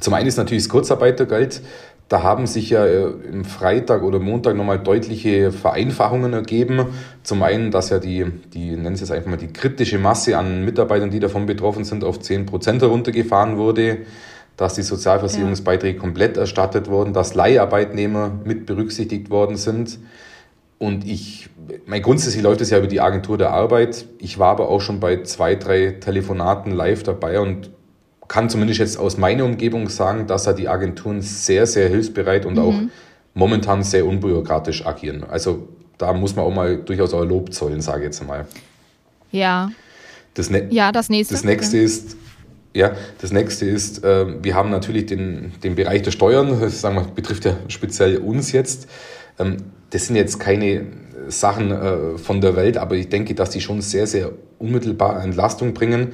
Zum 0.00 0.14
einen 0.14 0.26
ist 0.26 0.38
natürlich 0.38 0.64
das 0.64 0.70
Kurzarbeitergeld. 0.70 1.60
Da 2.08 2.22
haben 2.22 2.46
sich 2.46 2.70
ja 2.70 2.86
äh, 2.86 3.10
im 3.30 3.44
Freitag 3.44 4.02
oder 4.02 4.18
Montag 4.18 4.56
nochmal 4.56 4.78
deutliche 4.78 5.52
Vereinfachungen 5.52 6.32
ergeben. 6.32 6.86
Zum 7.22 7.42
einen, 7.42 7.70
dass 7.70 7.90
ja 7.90 7.98
die, 7.98 8.24
die 8.54 8.76
nennen 8.76 8.96
Sie 8.96 9.04
es 9.04 9.10
einfach 9.10 9.28
mal, 9.28 9.36
die 9.36 9.52
kritische 9.52 9.98
Masse 9.98 10.38
an 10.38 10.64
Mitarbeitern, 10.64 11.10
die 11.10 11.20
davon 11.20 11.44
betroffen 11.44 11.84
sind, 11.84 12.02
auf 12.02 12.20
10 12.20 12.46
Prozent 12.46 12.80
heruntergefahren 12.80 13.58
wurde 13.58 13.98
dass 14.56 14.74
die 14.74 14.82
Sozialversicherungsbeiträge 14.82 15.96
ja. 15.96 16.00
komplett 16.00 16.36
erstattet 16.36 16.88
wurden, 16.88 17.12
dass 17.12 17.34
Leiharbeitnehmer 17.34 18.32
mit 18.44 18.66
berücksichtigt 18.66 19.30
worden 19.30 19.56
sind. 19.56 19.98
Und 20.78 21.06
ich, 21.06 21.48
mein 21.86 22.02
grundsätzlich 22.02 22.42
läuft 22.42 22.60
es 22.60 22.70
ja 22.70 22.78
über 22.78 22.86
die 22.86 23.00
Agentur 23.00 23.38
der 23.38 23.50
Arbeit. 23.50 24.06
Ich 24.18 24.38
war 24.38 24.48
aber 24.48 24.68
auch 24.68 24.80
schon 24.80 25.00
bei 25.00 25.22
zwei, 25.22 25.54
drei 25.54 25.92
Telefonaten 26.00 26.72
live 26.72 27.02
dabei 27.02 27.40
und 27.40 27.70
kann 28.28 28.50
zumindest 28.50 28.80
jetzt 28.80 28.98
aus 28.98 29.16
meiner 29.16 29.44
Umgebung 29.44 29.88
sagen, 29.88 30.26
dass 30.26 30.44
da 30.44 30.52
die 30.52 30.68
Agenturen 30.68 31.22
sehr, 31.22 31.66
sehr 31.66 31.88
hilfsbereit 31.88 32.44
und 32.44 32.54
mhm. 32.54 32.60
auch 32.60 32.74
momentan 33.34 33.82
sehr 33.82 34.06
unbürokratisch 34.06 34.84
agieren. 34.86 35.24
Also 35.24 35.68
da 35.98 36.12
muss 36.12 36.34
man 36.34 36.44
auch 36.44 36.54
mal 36.54 36.78
durchaus 36.78 37.14
auch 37.14 37.24
Lob 37.24 37.52
zollen, 37.52 37.80
sage 37.80 38.00
ich 38.00 38.04
jetzt 38.06 38.26
mal. 38.26 38.46
Ja. 39.30 39.70
Das, 40.34 40.50
ne 40.50 40.66
ja, 40.70 40.92
das 40.92 41.08
nächste. 41.08 41.34
Das 41.34 41.44
nächste 41.44 41.78
ist, 41.78 42.16
ja, 42.76 42.92
das 43.20 43.32
nächste 43.32 43.64
ist, 43.64 44.04
äh, 44.04 44.26
wir 44.42 44.54
haben 44.54 44.70
natürlich 44.70 45.06
den, 45.06 45.52
den 45.64 45.74
Bereich 45.74 46.02
der 46.02 46.10
Steuern, 46.10 46.60
das 46.60 46.80
sagen 46.80 46.96
wir, 46.96 47.04
betrifft 47.04 47.46
ja 47.46 47.56
speziell 47.68 48.18
uns 48.18 48.52
jetzt. 48.52 48.86
Ähm, 49.38 49.56
das 49.90 50.06
sind 50.06 50.16
jetzt 50.16 50.38
keine 50.38 50.86
Sachen 51.28 51.70
äh, 51.70 52.18
von 52.18 52.40
der 52.40 52.54
Welt, 52.54 52.76
aber 52.76 52.94
ich 52.96 53.08
denke, 53.08 53.34
dass 53.34 53.50
die 53.50 53.62
schon 53.62 53.80
sehr, 53.80 54.06
sehr 54.06 54.30
unmittelbar 54.58 55.22
Entlastung 55.22 55.72
bringen. 55.72 56.12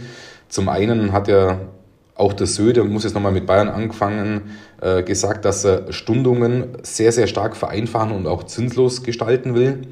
Zum 0.49 0.69
einen 0.69 1.13
hat 1.13 1.27
ja 1.27 1.59
auch 2.15 2.33
der 2.33 2.47
Söder, 2.47 2.85
muss 2.85 3.05
jetzt 3.05 3.15
nochmal 3.15 3.33
mit 3.33 3.47
Bayern 3.47 3.69
angefangen, 3.69 4.43
äh, 4.81 5.03
gesagt, 5.03 5.45
dass 5.45 5.65
er 5.65 5.93
Stundungen 5.93 6.79
sehr, 6.83 7.11
sehr 7.11 7.27
stark 7.27 7.57
vereinfachen 7.57 8.13
und 8.13 8.29
auch 8.29 8.45
zinslos 8.45 9.03
gestalten 9.03 9.55
will. 9.57 9.89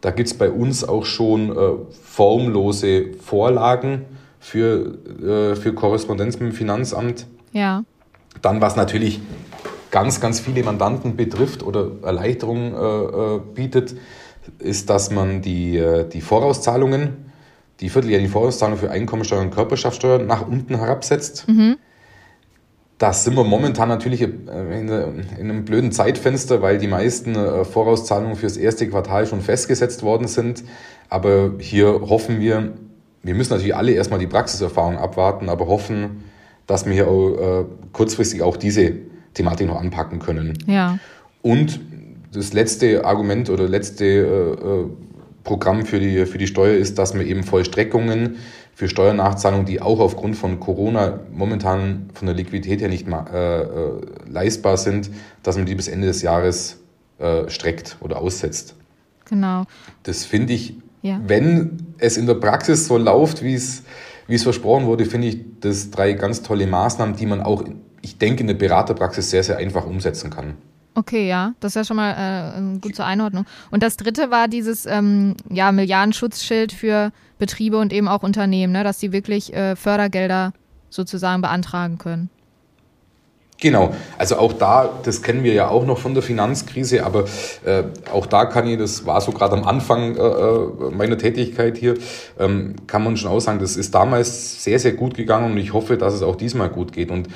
Da 0.00 0.10
gibt 0.10 0.28
es 0.28 0.34
bei 0.34 0.50
uns 0.50 0.82
auch 0.82 1.04
schon 1.04 1.56
äh, 1.56 1.70
formlose 2.02 3.12
Vorlagen 3.22 4.06
für, 4.44 4.98
äh, 5.22 5.56
für 5.56 5.72
Korrespondenz 5.72 6.38
mit 6.38 6.52
dem 6.52 6.54
Finanzamt. 6.54 7.26
Ja. 7.52 7.82
Dann, 8.42 8.60
was 8.60 8.76
natürlich 8.76 9.22
ganz, 9.90 10.20
ganz 10.20 10.38
viele 10.38 10.62
Mandanten 10.62 11.16
betrifft 11.16 11.62
oder 11.62 11.92
Erleichterungen 12.02 12.74
äh, 12.74 13.36
äh, 13.36 13.40
bietet, 13.54 13.96
ist, 14.58 14.90
dass 14.90 15.10
man 15.10 15.40
die, 15.40 15.78
äh, 15.78 16.06
die 16.06 16.20
Vorauszahlungen, 16.20 17.32
die 17.80 17.88
vierteljährlichen 17.88 18.30
Vorauszahlungen 18.30 18.78
für 18.78 18.90
Einkommensteuer 18.90 19.40
und 19.40 19.50
Körperschaftssteuer 19.50 20.18
nach 20.18 20.46
unten 20.46 20.76
herabsetzt. 20.76 21.48
Mhm. 21.48 21.76
Da 22.98 23.14
sind 23.14 23.36
wir 23.36 23.44
momentan 23.44 23.88
natürlich 23.88 24.20
äh, 24.20 24.26
in 24.26 24.90
einem 24.90 25.64
blöden 25.64 25.90
Zeitfenster, 25.90 26.60
weil 26.60 26.76
die 26.76 26.86
meisten 26.86 27.34
Vorauszahlungen 27.64 28.36
fürs 28.36 28.58
erste 28.58 28.88
Quartal 28.90 29.26
schon 29.26 29.40
festgesetzt 29.40 30.02
worden 30.02 30.28
sind. 30.28 30.64
Aber 31.08 31.52
hier 31.58 32.02
hoffen 32.02 32.40
wir, 32.40 32.74
wir 33.24 33.34
müssen 33.34 33.52
natürlich 33.52 33.74
alle 33.74 33.92
erstmal 33.92 34.20
die 34.20 34.26
Praxiserfahrung 34.26 34.98
abwarten, 34.98 35.48
aber 35.48 35.66
hoffen, 35.66 36.24
dass 36.66 36.86
wir 36.86 36.92
hier 36.92 37.08
auch, 37.08 37.62
äh, 37.62 37.64
kurzfristig 37.92 38.42
auch 38.42 38.56
diese 38.56 38.92
Thematik 39.32 39.66
noch 39.66 39.80
anpacken 39.80 40.18
können. 40.18 40.56
Ja. 40.66 40.98
Und 41.42 41.80
das 42.32 42.52
letzte 42.52 43.04
Argument 43.04 43.50
oder 43.50 43.68
letzte 43.68 44.04
äh, 44.04 44.52
äh, 44.52 44.86
Programm 45.42 45.84
für 45.84 46.00
die, 46.00 46.26
für 46.26 46.38
die 46.38 46.46
Steuer 46.46 46.76
ist, 46.76 46.98
dass 46.98 47.14
wir 47.14 47.24
eben 47.24 47.42
Vollstreckungen 47.42 48.36
für 48.74 48.88
Steuernachzahlungen, 48.88 49.66
die 49.66 49.80
auch 49.80 50.00
aufgrund 50.00 50.36
von 50.36 50.58
Corona 50.58 51.20
momentan 51.32 52.10
von 52.14 52.26
der 52.26 52.34
Liquidität 52.34 52.80
her 52.80 52.88
nicht 52.88 53.06
äh, 53.06 53.62
äh, 53.62 54.00
leistbar 54.28 54.76
sind, 54.76 55.10
dass 55.42 55.56
man 55.56 55.66
die 55.66 55.74
bis 55.74 55.88
Ende 55.88 56.08
des 56.08 56.22
Jahres 56.22 56.80
äh, 57.18 57.48
streckt 57.48 57.96
oder 58.00 58.18
aussetzt. 58.18 58.74
Genau. 59.26 59.64
Das 60.02 60.24
finde 60.24 60.54
ich 60.54 60.74
ja. 61.04 61.20
Wenn 61.26 61.94
es 61.98 62.16
in 62.16 62.24
der 62.26 62.34
Praxis 62.34 62.86
so 62.86 62.96
läuft, 62.96 63.42
wie 63.42 63.52
es, 63.52 63.82
wie 64.26 64.36
es 64.36 64.42
versprochen 64.42 64.86
wurde, 64.86 65.04
finde 65.04 65.28
ich 65.28 65.38
das 65.60 65.90
drei 65.90 66.14
ganz 66.14 66.42
tolle 66.42 66.66
Maßnahmen, 66.66 67.14
die 67.14 67.26
man 67.26 67.42
auch, 67.42 67.62
ich 68.00 68.16
denke, 68.16 68.40
in 68.40 68.46
der 68.46 68.54
Beraterpraxis 68.54 69.28
sehr, 69.28 69.44
sehr 69.44 69.58
einfach 69.58 69.84
umsetzen 69.84 70.30
kann. 70.30 70.54
Okay, 70.94 71.28
ja, 71.28 71.52
das 71.60 71.72
ist 71.72 71.76
ja 71.76 71.84
schon 71.84 71.96
mal 71.96 72.54
äh, 72.56 72.78
gut 72.78 72.96
zur 72.96 73.04
Einordnung. 73.04 73.44
Und 73.70 73.82
das 73.82 73.98
dritte 73.98 74.30
war 74.30 74.48
dieses 74.48 74.86
ähm, 74.86 75.36
ja, 75.50 75.72
Milliardenschutzschild 75.72 76.72
für 76.72 77.12
Betriebe 77.38 77.76
und 77.76 77.92
eben 77.92 78.08
auch 78.08 78.22
Unternehmen, 78.22 78.72
ne, 78.72 78.82
dass 78.82 78.98
sie 78.98 79.12
wirklich 79.12 79.52
äh, 79.52 79.76
Fördergelder 79.76 80.54
sozusagen 80.88 81.42
beantragen 81.42 81.98
können. 81.98 82.30
Genau, 83.64 83.94
also 84.18 84.36
auch 84.36 84.52
da, 84.52 84.90
das 85.04 85.22
kennen 85.22 85.42
wir 85.42 85.54
ja 85.54 85.68
auch 85.68 85.86
noch 85.86 85.96
von 85.96 86.12
der 86.12 86.22
Finanzkrise, 86.22 87.02
aber 87.02 87.24
äh, 87.64 87.84
auch 88.12 88.26
da 88.26 88.44
kann 88.44 88.66
ich, 88.66 88.76
das 88.76 89.06
war 89.06 89.22
so 89.22 89.32
gerade 89.32 89.54
am 89.54 89.64
Anfang 89.64 90.16
äh, 90.16 90.20
äh, 90.20 90.90
meiner 90.90 91.16
Tätigkeit 91.16 91.78
hier, 91.78 91.94
ähm, 92.38 92.74
kann 92.86 93.02
man 93.02 93.16
schon 93.16 93.30
auch 93.30 93.40
sagen, 93.40 93.60
das 93.60 93.78
ist 93.78 93.94
damals 93.94 94.62
sehr, 94.62 94.78
sehr 94.78 94.92
gut 94.92 95.14
gegangen 95.14 95.52
und 95.52 95.56
ich 95.56 95.72
hoffe, 95.72 95.96
dass 95.96 96.12
es 96.12 96.22
auch 96.22 96.36
diesmal 96.36 96.68
gut 96.68 96.92
geht. 96.92 97.10
Und 97.10 97.28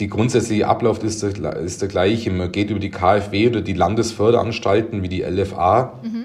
die 0.00 0.08
grundsätzliche 0.08 0.66
Ablauf 0.66 1.04
ist 1.04 1.22
der, 1.22 1.54
ist 1.54 1.82
der 1.82 1.88
gleiche. 1.88 2.32
Man 2.32 2.50
geht 2.50 2.70
über 2.70 2.80
die 2.80 2.90
KfW 2.90 3.46
oder 3.46 3.60
die 3.60 3.74
Landesförderanstalten 3.74 5.04
wie 5.04 5.08
die 5.08 5.22
LFA. 5.22 6.00
Mhm. 6.02 6.24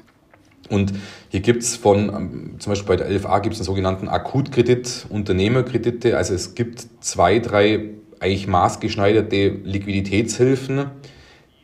Und 0.72 0.94
hier 1.30 1.42
gibt's 1.42 1.76
von, 1.76 2.10
ähm, 2.10 2.56
zum 2.58 2.72
Beispiel 2.72 2.88
bei 2.88 2.96
der 2.96 3.12
LFA 3.12 3.38
gibt 3.38 3.54
es 3.54 3.60
einen 3.60 3.68
sogenannten 3.68 4.08
Akutkredit, 4.08 5.06
Unternehmerkredite. 5.10 6.18
Also 6.18 6.34
es 6.34 6.56
gibt 6.56 6.88
zwei, 7.02 7.38
drei 7.38 7.92
eigentlich 8.22 8.48
maßgeschneiderte 8.48 9.50
Liquiditätshilfen, 9.64 10.86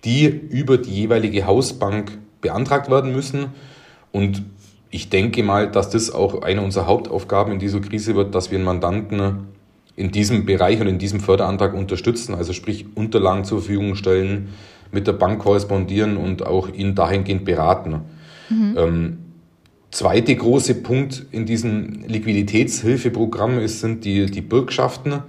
die 0.03 0.25
über 0.25 0.77
die 0.77 0.91
jeweilige 0.91 1.45
Hausbank 1.45 2.17
beantragt 2.41 2.89
werden 2.89 3.13
müssen. 3.13 3.47
Und 4.11 4.43
ich 4.89 5.09
denke 5.09 5.43
mal, 5.43 5.69
dass 5.69 5.89
das 5.91 6.11
auch 6.11 6.41
eine 6.41 6.61
unserer 6.61 6.87
Hauptaufgaben 6.87 7.53
in 7.53 7.59
dieser 7.59 7.79
Krise 7.79 8.15
wird, 8.15 8.33
dass 8.33 8.51
wir 8.51 8.57
einen 8.57 8.65
Mandanten 8.65 9.47
in 9.95 10.11
diesem 10.11 10.45
Bereich 10.45 10.81
und 10.81 10.87
in 10.87 10.97
diesem 10.97 11.19
Förderantrag 11.19 11.73
unterstützen, 11.73 12.35
also 12.35 12.53
sprich 12.53 12.85
Unterlagen 12.95 13.43
zur 13.43 13.59
Verfügung 13.59 13.95
stellen, 13.95 14.49
mit 14.91 15.05
der 15.07 15.13
Bank 15.13 15.39
korrespondieren 15.39 16.17
und 16.17 16.45
auch 16.45 16.69
ihn 16.69 16.95
dahingehend 16.95 17.45
beraten. 17.45 18.01
Mhm. 18.49 18.75
Ähm, 18.77 19.17
zweite 19.91 20.35
große 20.35 20.75
Punkt 20.75 21.25
in 21.31 21.45
diesem 21.45 22.03
Liquiditätshilfeprogramm 22.07 23.59
ist, 23.59 23.81
sind 23.81 24.05
die, 24.05 24.27
die 24.27 24.41
Bürgschaften. 24.41 25.23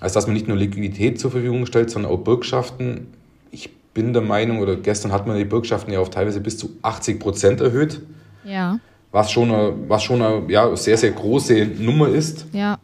Also 0.00 0.14
dass 0.14 0.26
man 0.26 0.34
nicht 0.34 0.48
nur 0.48 0.56
Liquidität 0.56 1.20
zur 1.20 1.30
Verfügung 1.30 1.66
stellt, 1.66 1.90
sondern 1.90 2.10
auch 2.10 2.18
Bürgschaften. 2.18 3.08
Ich 3.50 3.70
bin 3.92 4.12
der 4.12 4.22
Meinung, 4.22 4.60
oder 4.60 4.76
gestern 4.76 5.12
hat 5.12 5.26
man 5.26 5.36
die 5.36 5.44
Bürgschaften 5.44 5.92
ja 5.92 6.00
auf 6.00 6.10
teilweise 6.10 6.40
bis 6.40 6.56
zu 6.56 6.70
80 6.82 7.20
Prozent 7.20 7.60
erhöht. 7.60 8.00
Ja. 8.44 8.80
Was 9.12 9.30
schon 9.30 9.50
eine, 9.50 9.74
was 9.88 10.02
schon 10.02 10.22
eine 10.22 10.50
ja, 10.50 10.74
sehr, 10.76 10.96
sehr 10.96 11.10
große 11.10 11.66
Nummer 11.78 12.08
ist. 12.08 12.46
Ja. 12.52 12.78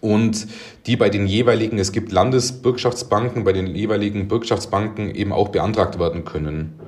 Und 0.00 0.46
die 0.86 0.96
bei 0.96 1.10
den 1.10 1.26
jeweiligen, 1.26 1.78
es 1.78 1.92
gibt 1.92 2.12
Landesbürgschaftsbanken, 2.12 3.44
bei 3.44 3.52
den 3.52 3.74
jeweiligen 3.74 4.28
Bürgschaftsbanken 4.28 5.14
eben 5.14 5.32
auch 5.32 5.48
beantragt 5.48 5.98
werden 5.98 6.24
können. 6.24 6.78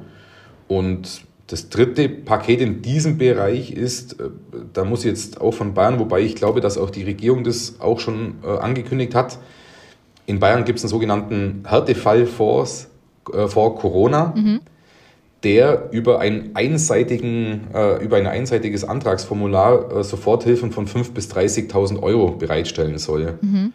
Und 0.68 1.22
das 1.50 1.68
dritte 1.68 2.08
Paket 2.08 2.60
in 2.60 2.80
diesem 2.80 3.18
Bereich 3.18 3.72
ist, 3.72 4.20
äh, 4.20 4.30
da 4.72 4.84
muss 4.84 5.00
ich 5.00 5.10
jetzt 5.10 5.40
auch 5.40 5.52
von 5.52 5.74
Bayern, 5.74 5.98
wobei 5.98 6.20
ich 6.20 6.36
glaube, 6.36 6.60
dass 6.60 6.78
auch 6.78 6.90
die 6.90 7.02
Regierung 7.02 7.42
das 7.42 7.80
auch 7.80 7.98
schon 7.98 8.34
äh, 8.44 8.58
angekündigt 8.58 9.16
hat. 9.16 9.38
In 10.26 10.38
Bayern 10.38 10.64
gibt 10.64 10.78
es 10.78 10.84
einen 10.84 10.90
sogenannten 10.90 11.64
Härtefallfonds 11.66 12.88
äh, 13.32 13.48
vor 13.48 13.76
Corona, 13.76 14.32
mhm. 14.36 14.60
der 15.42 15.88
über, 15.90 16.20
einen 16.20 16.54
einseitigen, 16.54 17.68
über 18.02 18.18
ein 18.18 18.26
einseitiges 18.26 18.84
Antragsformular 18.84 20.04
Soforthilfen 20.04 20.70
von 20.70 20.86
5.000 20.86 21.12
bis 21.12 21.30
30.000 21.32 22.00
Euro 22.02 22.32
bereitstellen 22.32 22.98
soll. 22.98 23.38
Mhm. 23.40 23.72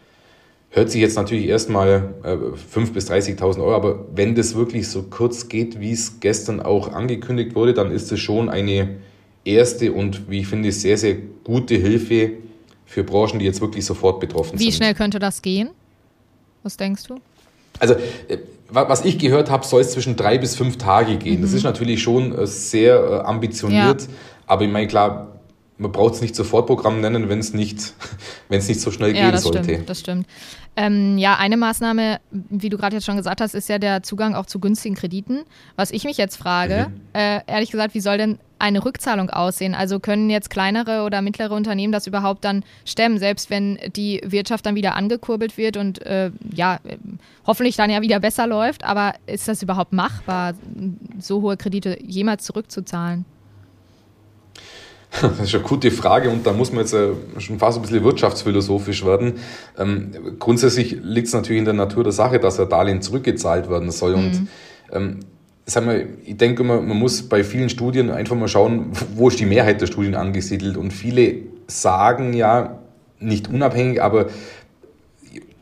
Hört 0.76 0.92
sich 0.92 1.00
jetzt 1.00 1.16
natürlich 1.16 1.48
erstmal 1.48 2.16
äh, 2.24 2.34
5.000 2.34 2.92
bis 2.92 3.10
30.000 3.10 3.60
Euro, 3.60 3.74
aber 3.74 4.08
wenn 4.14 4.36
das 4.36 4.56
wirklich 4.56 4.90
so 4.90 5.04
kurz 5.04 5.48
geht, 5.48 5.80
wie 5.80 5.94
es 5.94 6.20
gestern 6.20 6.60
auch 6.60 6.92
angekündigt 6.92 7.56
wurde, 7.56 7.74
dann 7.74 7.92
ist 7.92 8.12
es 8.12 8.20
schon 8.20 8.50
eine 8.50 8.98
erste 9.46 9.94
und, 9.94 10.30
wie 10.30 10.40
ich 10.40 10.48
finde, 10.48 10.74
sehr, 10.74 10.98
sehr 10.98 11.16
gute 11.46 11.76
Hilfe 11.76 12.32
für 12.86 13.06
Branchen, 13.06 13.40
die 13.40 13.46
jetzt 13.46 13.62
wirklich 13.62 13.86
sofort 13.86 14.20
betroffen 14.20 14.60
wie 14.60 14.64
sind. 14.64 14.68
Wie 14.68 14.76
schnell 14.76 14.94
könnte 14.96 15.18
das 15.18 15.42
gehen? 15.42 15.70
Was 16.62 16.76
denkst 16.76 17.04
du? 17.08 17.22
Also, 17.80 17.94
äh, 18.28 18.40
was 18.68 19.06
ich 19.06 19.18
gehört 19.18 19.50
habe, 19.50 19.66
soll 19.66 19.80
es 19.80 19.92
zwischen 19.92 20.18
drei 20.18 20.38
bis 20.38 20.58
fünf 20.58 20.78
Tage 20.78 21.16
gehen. 21.16 21.38
Mhm. 21.38 21.44
Das 21.44 21.54
ist 21.54 21.64
natürlich 21.64 22.04
schon 22.04 22.38
äh, 22.38 22.46
sehr 22.48 22.96
äh, 22.98 23.20
ambitioniert, 23.22 24.02
ja. 24.02 24.08
aber 24.46 24.66
ich 24.66 24.72
meine, 24.72 24.88
klar, 24.88 25.35
man 25.78 25.92
braucht 25.92 26.16
es 26.16 26.22
nicht 26.22 26.36
Sofortprogramm 26.36 27.02
nennen, 27.02 27.28
wenn 27.30 27.40
es 27.40 27.54
nicht, 27.54 27.94
nicht 28.50 28.80
so 28.80 28.92
schnell 28.92 29.16
ja, 29.16 29.24
gehen 29.24 29.32
das 29.32 29.44
sollte. 29.44 29.64
Stimmt, 29.64 29.90
das 29.90 30.00
stimmt. 30.00 30.28
Ähm, 30.78 31.18
ja, 31.18 31.38
eine 31.38 31.58
Maßnahme, 31.58 32.20
wie 32.32 32.70
du 32.70 32.78
gerade 32.78 32.96
jetzt 32.96 33.06
schon 33.06 33.18
gesagt 33.18 33.40
hast, 33.40 33.56
ist 33.56 33.70
ja 33.70 33.80
der 33.80 34.04
Zugang 34.04 34.36
auch 34.36 34.46
zu 34.46 34.60
günstigen 34.60 34.96
Krediten. 34.96 35.44
Was 35.76 35.92
ich 35.92 36.04
mich 36.04 36.18
jetzt 36.18 36.36
frage, 36.36 36.88
mhm. 36.90 37.02
äh, 37.14 37.42
ehrlich 37.48 37.72
gesagt, 37.72 37.94
wie 37.94 38.02
soll 38.02 38.18
denn 38.18 38.40
eine 38.60 38.84
Rückzahlung 38.84 39.30
aussehen? 39.30 39.74
Also 39.74 40.00
können 40.00 40.30
jetzt 40.30 40.50
kleinere 40.50 41.04
oder 41.04 41.22
mittlere 41.22 41.54
Unternehmen 41.54 41.94
das 41.94 42.08
überhaupt 42.08 42.44
dann 42.44 42.64
stemmen, 42.86 43.20
selbst 43.20 43.50
wenn 43.50 43.80
die 43.96 44.22
Wirtschaft 44.26 44.66
dann 44.66 44.76
wieder 44.76 44.96
angekurbelt 44.96 45.58
wird 45.58 45.78
und 45.78 46.02
äh, 46.06 46.32
ja, 46.54 46.80
hoffentlich 47.46 47.76
dann 47.76 47.90
ja 47.90 48.02
wieder 48.02 48.20
besser 48.20 48.48
läuft. 48.48 48.84
Aber 48.84 49.14
ist 49.28 49.48
das 49.48 49.62
überhaupt 49.62 49.94
machbar, 49.94 50.54
so 51.20 51.42
hohe 51.42 51.58
Kredite 51.58 51.98
jemals 52.02 52.44
zurückzuzahlen? 52.46 53.26
Das 55.22 55.40
ist 55.40 55.56
eine 55.56 55.64
gute 55.64 55.92
Frage 55.92 56.30
und 56.30 56.46
da 56.46 56.52
muss 56.54 56.72
man 56.72 56.82
jetzt 56.82 56.94
äh, 56.94 57.10
schon 57.40 57.60
fast 57.60 57.78
ein 57.78 57.82
bisschen 57.84 58.04
wirtschaftsphilosophisch 58.04 59.06
werden. 59.06 59.36
Ähm, 59.78 60.12
grundsätzlich 60.40 60.98
liegt 61.02 61.28
es 61.28 61.34
natürlich 61.34 61.60
in 61.60 61.66
der 61.66 61.74
Natur 61.74 62.04
der 62.04 62.12
Sache, 62.12 62.40
dass 62.40 62.60
ein 62.60 62.70
Darlehen 62.70 63.02
zurückgezahlt 63.02 63.70
werden 63.70 63.92
soll. 63.92 64.18
Mhm. 64.18 64.48
Und 64.92 65.26
sagen 65.66 65.88
wir, 65.88 66.08
ich 66.26 66.38
denke 66.38 66.64
immer, 66.64 66.82
man 66.82 66.98
muss 66.98 67.24
bei 67.24 67.44
vielen 67.44 67.70
Studien 67.70 68.12
einfach 68.12 68.36
mal 68.36 68.48
schauen, 68.48 68.92
wo 69.16 69.30
ist 69.30 69.40
die 69.40 69.46
Mehrheit 69.46 69.82
der 69.82 69.88
Studien 69.88 70.16
angesiedelt. 70.16 70.78
Und 70.78 70.92
viele 70.92 71.38
sagen 71.68 72.34
ja, 72.34 72.80
nicht 73.20 73.50
unabhängig, 73.50 74.02
aber 74.02 74.28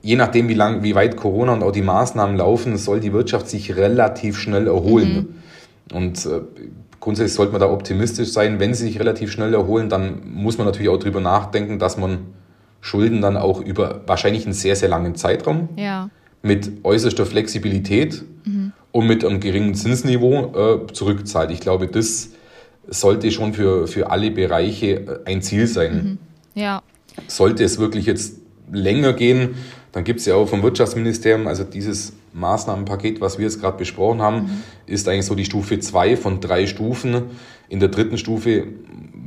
je 0.01 0.15
nachdem, 0.15 0.49
wie 0.49 0.53
lang, 0.53 0.83
wie 0.83 0.95
weit 0.95 1.15
Corona 1.15 1.53
und 1.53 1.63
auch 1.63 1.71
die 1.71 1.81
Maßnahmen 1.81 2.35
laufen, 2.35 2.77
soll 2.77 2.99
die 2.99 3.13
Wirtschaft 3.13 3.47
sich 3.47 3.75
relativ 3.75 4.37
schnell 4.37 4.67
erholen. 4.67 5.15
Mhm. 5.91 5.95
Und 5.95 6.25
äh, 6.25 6.41
grundsätzlich 7.03 7.33
sollte 7.33 7.51
man 7.51 7.59
da 7.59 7.69
optimistisch 7.69 8.29
sein. 8.29 8.61
Wenn 8.61 8.73
sie 8.73 8.85
sich 8.85 8.97
relativ 8.97 9.29
schnell 9.29 9.53
erholen, 9.53 9.89
dann 9.89 10.21
muss 10.25 10.57
man 10.57 10.65
natürlich 10.65 10.87
auch 10.87 10.97
darüber 10.97 11.19
nachdenken, 11.19 11.77
dass 11.77 11.97
man 11.97 12.19
Schulden 12.79 13.19
dann 13.19 13.35
auch 13.35 13.59
über 13.59 14.03
wahrscheinlich 14.07 14.45
einen 14.45 14.53
sehr, 14.53 14.77
sehr 14.77 14.87
langen 14.87 15.15
Zeitraum 15.15 15.67
ja. 15.75 16.09
mit 16.43 16.85
äußerster 16.85 17.25
Flexibilität 17.25 18.23
mhm. 18.45 18.71
und 18.93 19.07
mit 19.07 19.25
einem 19.25 19.41
geringen 19.41 19.75
Zinsniveau 19.75 20.53
äh, 20.55 20.93
zurückzahlt. 20.93 21.51
Ich 21.51 21.59
glaube, 21.59 21.87
das 21.87 22.29
sollte 22.87 23.31
schon 23.31 23.53
für, 23.53 23.85
für 23.87 24.09
alle 24.09 24.31
Bereiche 24.31 24.95
äh, 24.95 25.19
ein 25.25 25.41
Ziel 25.41 25.67
sein. 25.67 26.19
Mhm. 26.55 26.61
Ja. 26.61 26.81
Sollte 27.27 27.65
es 27.65 27.79
wirklich 27.79 28.05
jetzt 28.05 28.37
länger 28.71 29.11
gehen, 29.11 29.55
dann 29.91 30.05
gibt 30.05 30.21
es 30.21 30.25
ja 30.25 30.35
auch 30.35 30.47
vom 30.47 30.63
Wirtschaftsministerium, 30.63 31.47
also 31.47 31.65
dieses 31.65 32.13
Maßnahmenpaket, 32.33 33.21
was 33.21 33.37
wir 33.37 33.45
jetzt 33.45 33.61
gerade 33.61 33.77
besprochen 33.77 34.21
haben, 34.21 34.37
mhm. 34.37 34.63
ist 34.85 35.07
eigentlich 35.07 35.25
so 35.25 35.35
die 35.35 35.45
Stufe 35.45 35.79
2 35.79 36.17
von 36.17 36.39
drei 36.39 36.67
Stufen. 36.67 37.23
In 37.69 37.79
der 37.79 37.89
dritten 37.89 38.17
Stufe 38.17 38.67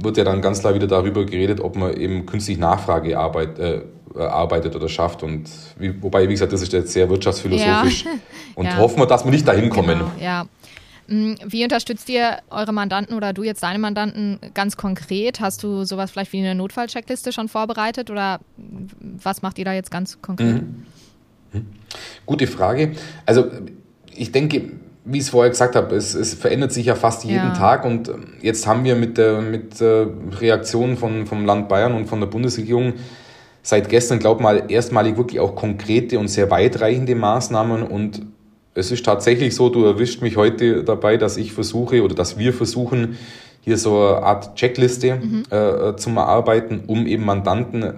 wird 0.01 0.17
ja 0.17 0.25
dann 0.25 0.43
ganz 0.43 0.61
klar 0.61 0.75
wieder 0.75 0.87
darüber 0.87 1.25
geredet, 1.25 1.61
ob 1.61 1.77
man 1.77 1.97
eben 1.97 2.27
künstlich 2.27 2.59
Nachfrage 2.59 3.19
arbeit, 3.19 3.59
äh, 3.59 3.83
arbeitet 4.19 4.77
oder 4.77 4.89
schafft. 4.89 5.23
Und 5.23 5.49
wie, 5.79 6.03
wobei, 6.03 6.29
wie 6.29 6.33
gesagt, 6.33 6.53
das 6.53 6.63
ist 6.63 6.73
jetzt 6.73 6.93
sehr 6.93 7.09
wirtschaftsphilosophisch. 7.09 8.05
Ja. 8.05 8.11
Und 8.55 8.67
ja. 8.67 8.77
hoffen 8.79 8.99
wir, 8.99 9.07
dass 9.07 9.25
wir 9.25 9.31
nicht 9.31 9.47
dahin 9.47 9.71
kommen. 9.71 9.99
Genau, 9.99 10.11
ja. 10.21 10.47
Hm, 11.09 11.37
wie 11.47 11.63
unterstützt 11.63 12.09
ihr 12.09 12.39
eure 12.51 12.73
Mandanten 12.73 13.17
oder 13.17 13.33
du 13.33 13.45
jetzt 13.45 13.63
deine 13.63 13.79
Mandanten 13.79 14.39
ganz 14.55 14.77
konkret? 14.77 15.41
Hast 15.41 15.63
du 15.63 15.85
sowas 15.85 16.11
vielleicht 16.11 16.33
wie 16.33 16.39
eine 16.39 16.55
Notfallcheckliste 16.55 17.33
schon 17.33 17.49
vorbereitet 17.49 18.11
oder 18.11 18.41
was 19.23 19.43
macht 19.43 19.59
ihr 19.59 19.65
da 19.65 19.73
jetzt 19.73 19.91
ganz 19.91 20.21
konkret? 20.21 20.63
Mhm. 20.63 20.87
Gute 22.25 22.47
Frage. 22.47 22.93
Also 23.25 23.47
ich 24.15 24.33
denke, 24.33 24.71
wie 25.05 25.19
ich 25.19 25.25
es 25.25 25.31
vorher 25.31 25.51
gesagt 25.51 25.77
habe, 25.77 25.95
es, 25.95 26.15
es 26.15 26.35
verändert 26.35 26.73
sich 26.73 26.87
ja 26.87 26.95
fast 26.95 27.25
jeden 27.25 27.37
ja. 27.37 27.55
Tag 27.55 27.85
und 27.85 28.11
jetzt 28.43 28.67
haben 28.67 28.85
wir 28.85 28.97
mit 28.97 29.19
der 29.19 29.41
mit 29.41 29.81
der 29.81 30.09
Reaktion 30.41 30.97
von, 30.97 31.27
vom 31.27 31.47
Land 31.47 31.69
Bayern 31.69 31.95
und 31.95 32.07
von 32.07 32.21
der 32.21 32.27
Bundesregierung 32.27 32.95
seit 33.63 33.89
gestern, 33.89 34.19
glaube 34.19 34.41
ich 34.41 34.43
mal, 34.43 34.65
erstmalig 34.69 35.17
wirklich 35.17 35.41
auch 35.41 35.55
konkrete 35.55 36.19
und 36.19 36.29
sehr 36.29 36.51
weitreichende 36.51 37.15
Maßnahmen 37.15 37.83
und 37.83 38.23
es 38.75 38.93
ist 38.93 39.07
tatsächlich 39.07 39.55
so, 39.55 39.71
du 39.71 39.85
erwischt 39.85 40.23
mich 40.23 40.37
heute 40.37 40.85
dabei, 40.85 41.17
dass 41.17 41.37
ich 41.39 41.53
versuche 41.53 42.03
oder 42.03 42.15
dass 42.15 42.39
wir 42.39 42.53
versuchen, 42.53 43.17
hier 43.63 43.79
so 43.79 43.99
eine 43.99 44.23
Art 44.23 44.55
Checkliste 44.55 45.17
mhm. 45.17 45.43
äh, 45.51 45.97
zu 45.97 46.11
erarbeiten, 46.11 46.85
um 46.87 47.07
eben 47.07 47.25
Mandanten, 47.25 47.95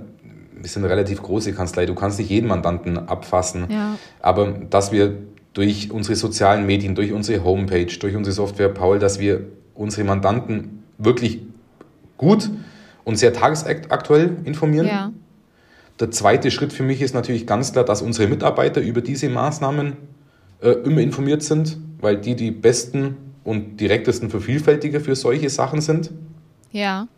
wir 0.60 0.68
sind 0.68 0.84
eine 0.84 0.92
relativ 0.92 1.22
große 1.22 1.52
Kanzlei, 1.52 1.86
du 1.86 1.94
kannst 1.94 2.18
nicht 2.18 2.30
jeden 2.30 2.48
Mandanten 2.48 2.98
abfassen, 2.98 3.66
ja. 3.70 3.96
aber 4.20 4.48
dass 4.70 4.92
wir 4.92 5.16
durch 5.52 5.90
unsere 5.90 6.16
sozialen 6.16 6.66
Medien, 6.66 6.94
durch 6.94 7.12
unsere 7.12 7.44
Homepage, 7.44 7.86
durch 7.98 8.14
unsere 8.14 8.34
Software 8.34 8.68
Paul, 8.68 8.98
dass 8.98 9.18
wir 9.18 9.40
unsere 9.74 10.04
Mandanten 10.04 10.84
wirklich 10.98 11.40
gut 12.16 12.50
und 13.04 13.16
sehr 13.16 13.32
tagesaktuell 13.32 14.36
informieren. 14.44 14.86
Ja. 14.86 15.12
Der 15.98 16.10
zweite 16.10 16.50
Schritt 16.50 16.72
für 16.72 16.82
mich 16.82 17.00
ist 17.00 17.14
natürlich 17.14 17.46
ganz 17.46 17.72
klar, 17.72 17.84
dass 17.84 18.02
unsere 18.02 18.28
Mitarbeiter 18.28 18.80
über 18.80 19.00
diese 19.00 19.28
Maßnahmen 19.28 19.96
äh, 20.60 20.70
immer 20.70 21.00
informiert 21.00 21.42
sind, 21.42 21.78
weil 22.00 22.18
die 22.18 22.36
die 22.36 22.50
besten 22.50 23.16
und 23.44 23.80
direktesten 23.80 24.30
Vervielfältiger 24.30 25.00
für 25.00 25.16
solche 25.16 25.48
Sachen 25.50 25.80
sind. 25.80 26.10
Ja. 26.70 27.08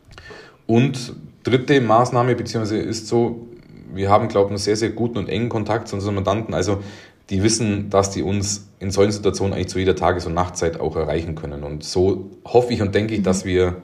Und 0.66 1.14
dritte 1.42 1.81
Maßnahme, 1.81 2.35
beziehungsweise 2.35 2.79
ist 2.79 3.07
so, 3.07 3.48
wir 3.92 4.11
haben, 4.11 4.29
glaube 4.29 4.46
ich, 4.46 4.50
einen 4.50 4.59
sehr, 4.59 4.76
sehr 4.76 4.90
guten 4.90 5.18
und 5.18 5.29
engen 5.29 5.48
Kontakt 5.48 5.88
zu 5.88 5.96
unseren 5.96 6.14
Mandanten. 6.14 6.55
Also 6.55 6.83
die 7.31 7.42
wissen, 7.42 7.90
dass 7.90 8.11
die 8.11 8.22
uns 8.22 8.68
in 8.81 8.90
solchen 8.90 9.12
Situationen 9.12 9.55
eigentlich 9.55 9.68
zu 9.68 9.79
jeder 9.79 9.96
Tages- 9.96 10.26
und 10.26 10.35
Nachtzeit 10.35 10.81
auch 10.81 10.96
erreichen 10.96 11.35
können. 11.35 11.62
Und 11.62 11.85
so 11.85 12.31
hoffe 12.44 12.72
ich 12.72 12.83
und 12.83 12.94
denke 12.94 13.14
ich, 13.14 13.20
mhm. 13.20 13.24
dass 13.24 13.44
wir 13.44 13.83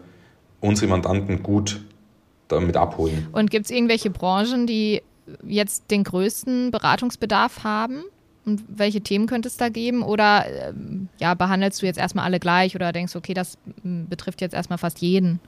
unsere 0.61 0.91
Mandanten 0.91 1.43
gut 1.43 1.81
damit 2.49 2.77
abholen. 2.77 3.29
Und 3.33 3.51
gibt 3.51 3.67
es 3.67 3.71
irgendwelche 3.71 4.11
Branchen, 4.11 4.67
die 4.67 5.03
jetzt 5.45 5.91
den 5.91 6.05
größten 6.05 6.71
Beratungsbedarf 6.71 7.65
haben? 7.65 8.05
Und 8.45 8.63
welche 8.69 9.01
Themen 9.01 9.27
könnte 9.27 9.49
es 9.49 9.57
da 9.57 9.69
geben? 9.69 10.03
Oder 10.03 10.47
ähm, 10.69 11.09
ja, 11.19 11.35
behandelst 11.35 11.83
du 11.83 11.87
jetzt 11.87 11.99
erstmal 11.99 12.25
alle 12.25 12.39
gleich 12.39 12.77
oder 12.77 12.93
denkst 12.93 13.13
du, 13.13 13.19
okay, 13.19 13.35
das 13.35 13.59
hm, 13.83 14.09
betrifft 14.09 14.41
jetzt 14.41 14.55
erstmal 14.55 14.79
fast 14.79 15.01
jeden? 15.01 15.41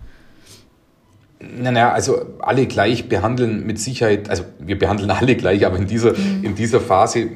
Naja, 1.41 1.93
also 1.93 2.21
alle 2.41 2.67
gleich 2.67 3.09
behandeln 3.09 3.65
mit 3.65 3.79
Sicherheit, 3.79 4.29
also 4.29 4.45
wir 4.59 4.79
behandeln 4.79 5.11
alle 5.11 5.37
gleich, 5.37 5.65
aber 5.65 5.77
in 5.77 5.87
dieser, 5.87 6.13
mhm. 6.13 6.43
in 6.43 6.55
dieser 6.55 6.81
Phase, 6.81 7.29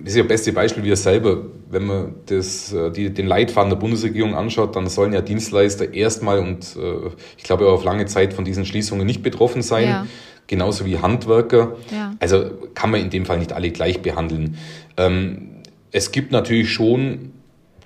das 0.00 0.12
ist 0.12 0.16
ja 0.16 0.22
das 0.22 0.28
beste 0.28 0.52
Beispiel, 0.52 0.84
wir 0.84 0.96
selber, 0.96 1.42
wenn 1.70 1.84
man 1.84 2.14
das, 2.26 2.72
äh, 2.72 2.90
die, 2.90 3.10
den 3.10 3.26
Leitfaden 3.26 3.68
der 3.68 3.76
Bundesregierung 3.76 4.34
anschaut, 4.34 4.74
dann 4.74 4.88
sollen 4.88 5.12
ja 5.12 5.20
Dienstleister 5.20 5.92
erstmal 5.92 6.38
und 6.38 6.76
äh, 6.76 7.10
ich 7.36 7.44
glaube 7.44 7.66
auch 7.66 7.74
auf 7.74 7.84
lange 7.84 8.06
Zeit 8.06 8.32
von 8.32 8.44
diesen 8.44 8.64
Schließungen 8.64 9.06
nicht 9.06 9.22
betroffen 9.22 9.62
sein. 9.62 9.88
Ja 9.88 10.06
genauso 10.46 10.84
wie 10.84 10.98
Handwerker. 10.98 11.76
Ja. 11.90 12.14
Also 12.18 12.50
kann 12.74 12.90
man 12.90 13.00
in 13.00 13.08
dem 13.08 13.24
Fall 13.24 13.38
nicht 13.38 13.52
alle 13.52 13.70
gleich 13.70 14.02
behandeln. 14.02 14.58
Ähm, 14.98 15.62
es 15.92 16.12
gibt 16.12 16.32
natürlich 16.32 16.70
schon 16.70 17.32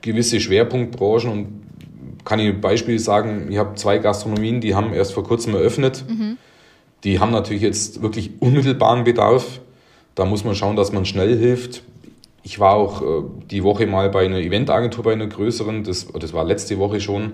gewisse 0.02 0.40
Schwerpunktbranchen 0.40 1.30
und 1.30 1.65
kann 2.26 2.38
ich 2.38 2.48
ein 2.48 2.60
Beispiel 2.60 2.98
sagen, 2.98 3.46
ich 3.50 3.56
habe 3.56 3.74
zwei 3.76 3.96
Gastronomien, 3.96 4.60
die 4.60 4.74
haben 4.74 4.92
erst 4.92 5.14
vor 5.14 5.24
kurzem 5.24 5.54
eröffnet. 5.54 6.04
Mhm. 6.06 6.36
Die 7.04 7.18
haben 7.20 7.32
natürlich 7.32 7.62
jetzt 7.62 8.02
wirklich 8.02 8.32
unmittelbaren 8.40 9.04
Bedarf. 9.04 9.60
Da 10.14 10.26
muss 10.26 10.44
man 10.44 10.54
schauen, 10.54 10.76
dass 10.76 10.92
man 10.92 11.06
schnell 11.06 11.38
hilft. 11.38 11.82
Ich 12.42 12.60
war 12.60 12.74
auch 12.74 13.00
äh, 13.00 13.24
die 13.50 13.64
Woche 13.64 13.86
mal 13.86 14.10
bei 14.10 14.26
einer 14.26 14.38
Eventagentur, 14.38 15.04
bei 15.04 15.12
einer 15.14 15.26
größeren, 15.26 15.84
das, 15.84 16.06
das 16.12 16.34
war 16.34 16.44
letzte 16.44 16.78
Woche 16.78 17.00
schon 17.00 17.32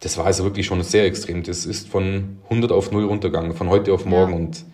das 0.00 0.18
war 0.18 0.26
also 0.26 0.44
wirklich 0.44 0.66
schon 0.66 0.82
sehr 0.82 1.04
extrem. 1.04 1.42
Das 1.42 1.66
ist 1.66 1.88
von 1.88 2.38
100 2.44 2.72
auf 2.72 2.92
0 2.92 3.04
runtergegangen, 3.04 3.54
von 3.54 3.68
heute 3.68 3.92
auf 3.92 4.04
morgen. 4.04 4.32
Ja. 4.32 4.38
Und 4.38 4.64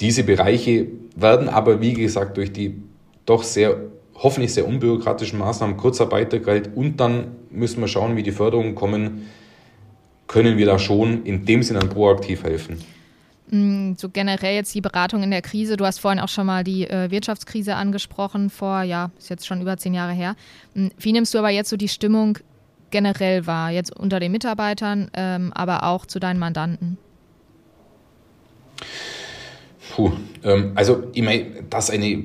diese 0.00 0.24
Bereiche 0.24 0.86
werden 1.16 1.48
aber, 1.48 1.80
wie 1.80 1.94
gesagt, 1.94 2.36
durch 2.36 2.52
die 2.52 2.82
doch 3.26 3.42
sehr, 3.42 3.76
hoffentlich 4.22 4.54
sehr 4.54 4.66
unbürokratischen 4.66 5.38
Maßnahmen 5.38 5.76
Kurzarbeitergeld 5.76 6.70
und 6.76 6.98
dann 6.98 7.36
müssen 7.50 7.80
wir 7.80 7.88
schauen, 7.88 8.16
wie 8.16 8.22
die 8.22 8.30
Förderungen 8.30 8.74
kommen, 8.74 9.28
können 10.28 10.56
wir 10.56 10.66
da 10.66 10.78
schon 10.78 11.24
in 11.24 11.44
dem 11.44 11.62
Sinne 11.62 11.80
proaktiv 11.80 12.44
helfen. 12.44 12.78
Mm, 13.50 13.94
so 13.96 14.08
generell 14.08 14.54
jetzt 14.54 14.74
die 14.74 14.80
Beratung 14.80 15.22
in 15.22 15.30
der 15.30 15.42
Krise. 15.42 15.76
Du 15.76 15.84
hast 15.84 15.98
vorhin 15.98 16.20
auch 16.20 16.28
schon 16.28 16.46
mal 16.46 16.64
die 16.64 16.88
äh, 16.88 17.10
Wirtschaftskrise 17.10 17.74
angesprochen, 17.74 18.48
vor, 18.48 18.82
ja, 18.82 19.10
ist 19.18 19.28
jetzt 19.28 19.46
schon 19.46 19.60
über 19.60 19.76
zehn 19.76 19.92
Jahre 19.92 20.12
her. 20.12 20.36
Mm, 20.74 20.88
wie 20.98 21.12
nimmst 21.12 21.34
du 21.34 21.38
aber 21.38 21.50
jetzt 21.50 21.68
so 21.68 21.76
die 21.76 21.88
Stimmung 21.88 22.38
generell 22.90 23.46
war, 23.46 23.70
jetzt 23.70 23.94
unter 23.94 24.20
den 24.20 24.32
Mitarbeitern, 24.32 25.10
ähm, 25.14 25.52
aber 25.54 25.82
auch 25.82 26.06
zu 26.06 26.20
deinen 26.20 26.38
Mandanten? 26.38 26.96
Puh, 29.94 30.12
ähm, 30.44 30.72
also 30.74 31.04
ich 31.12 31.22
meine, 31.22 31.64
dass 31.68 31.90
eine 31.90 32.24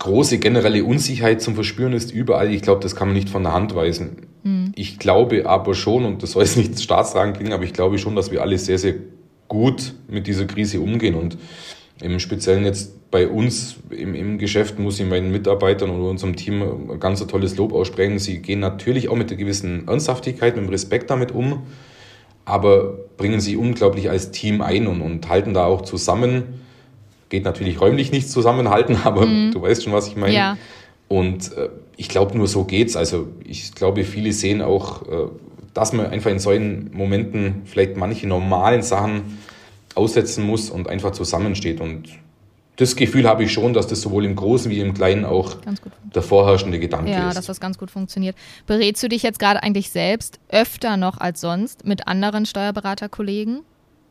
große 0.00 0.38
generelle 0.38 0.82
Unsicherheit 0.82 1.40
zum 1.40 1.54
Verspüren 1.54 1.92
ist 1.92 2.10
überall, 2.10 2.52
ich 2.52 2.62
glaube, 2.62 2.80
das 2.82 2.96
kann 2.96 3.08
man 3.08 3.16
nicht 3.16 3.28
von 3.28 3.44
der 3.44 3.52
Hand 3.52 3.74
weisen. 3.76 4.26
Mhm. 4.42 4.72
Ich 4.74 4.98
glaube 4.98 5.46
aber 5.46 5.74
schon, 5.74 6.04
und 6.04 6.22
das 6.22 6.32
soll 6.32 6.42
jetzt 6.42 6.56
nicht 6.56 6.80
staatsragend 6.80 7.36
klingen, 7.36 7.52
aber 7.52 7.64
ich 7.64 7.72
glaube 7.72 7.98
schon, 7.98 8.16
dass 8.16 8.32
wir 8.32 8.42
alle 8.42 8.58
sehr, 8.58 8.78
sehr 8.78 8.94
gut 9.46 9.94
mit 10.08 10.26
dieser 10.26 10.46
Krise 10.46 10.80
umgehen 10.80 11.14
und 11.14 11.36
im 12.00 12.18
Speziellen 12.18 12.64
jetzt 12.64 13.10
bei 13.10 13.28
uns 13.28 13.76
im, 13.90 14.14
im 14.14 14.38
Geschäft 14.38 14.78
muss 14.78 14.98
ich 14.98 15.06
meinen 15.06 15.30
Mitarbeitern 15.32 15.90
oder 15.90 16.08
unserem 16.08 16.34
Team 16.34 16.62
ein 16.90 17.00
ganz 17.00 17.24
tolles 17.26 17.56
Lob 17.56 17.74
aussprechen. 17.74 18.18
Sie 18.18 18.38
gehen 18.38 18.60
natürlich 18.60 19.10
auch 19.10 19.16
mit 19.16 19.28
einer 19.28 19.36
gewissen 19.36 19.86
Ernsthaftigkeit, 19.86 20.56
mit 20.56 20.64
dem 20.64 20.70
Respekt 20.70 21.10
damit 21.10 21.32
um. 21.32 21.62
aber 22.46 22.96
bringen 23.18 23.40
sich 23.40 23.56
unglaublich 23.56 24.08
als 24.08 24.30
Team 24.30 24.62
ein 24.62 24.86
und, 24.86 25.02
und 25.02 25.28
halten 25.28 25.52
da 25.52 25.66
auch 25.66 25.82
zusammen. 25.82 26.59
Geht 27.30 27.44
natürlich 27.44 27.80
räumlich 27.80 28.12
nicht 28.12 28.28
zusammenhalten, 28.30 28.98
aber 29.04 29.24
mhm. 29.24 29.52
du 29.52 29.62
weißt 29.62 29.84
schon, 29.84 29.94
was 29.94 30.06
ich 30.08 30.16
meine. 30.16 30.34
Ja. 30.34 30.58
Und 31.08 31.56
äh, 31.56 31.70
ich 31.96 32.08
glaube, 32.08 32.36
nur 32.36 32.46
so 32.46 32.64
geht's. 32.64 32.94
Also 32.94 33.28
ich 33.42 33.74
glaube, 33.74 34.04
viele 34.04 34.32
sehen 34.32 34.60
auch, 34.62 35.02
äh, 35.08 35.28
dass 35.74 35.92
man 35.92 36.06
einfach 36.06 36.30
in 36.30 36.38
solchen 36.38 36.90
Momenten 36.92 37.62
vielleicht 37.64 37.96
manche 37.96 38.28
normalen 38.28 38.82
Sachen 38.82 39.38
aussetzen 39.94 40.44
muss 40.44 40.70
und 40.70 40.88
einfach 40.88 41.12
zusammensteht. 41.12 41.80
Und 41.80 42.08
das 42.76 42.96
Gefühl 42.96 43.28
habe 43.28 43.44
ich 43.44 43.52
schon, 43.52 43.74
dass 43.74 43.86
das 43.86 44.00
sowohl 44.00 44.24
im 44.24 44.36
Großen 44.36 44.70
wie 44.70 44.80
im 44.80 44.94
Kleinen 44.94 45.24
auch 45.24 45.56
der 46.14 46.22
vorherrschende 46.22 46.78
Gedanke 46.78 47.10
ja, 47.10 47.18
ist. 47.18 47.24
Ja, 47.24 47.34
dass 47.34 47.46
das 47.46 47.60
ganz 47.60 47.76
gut 47.76 47.90
funktioniert. 47.90 48.36
Berätst 48.66 49.02
du 49.02 49.08
dich 49.08 49.22
jetzt 49.22 49.38
gerade 49.38 49.62
eigentlich 49.62 49.90
selbst 49.90 50.40
öfter 50.48 50.96
noch 50.96 51.18
als 51.18 51.40
sonst 51.40 51.84
mit 51.84 52.08
anderen 52.08 52.46
Steuerberaterkollegen? 52.46 53.60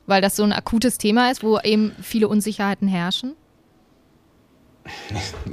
Weil 0.09 0.21
das 0.21 0.35
so 0.35 0.43
ein 0.43 0.53
akutes 0.53 0.97
Thema 0.97 1.29
ist, 1.29 1.43
wo 1.43 1.59
eben 1.59 1.91
viele 2.01 2.27
Unsicherheiten 2.27 2.87
herrschen? 2.87 3.35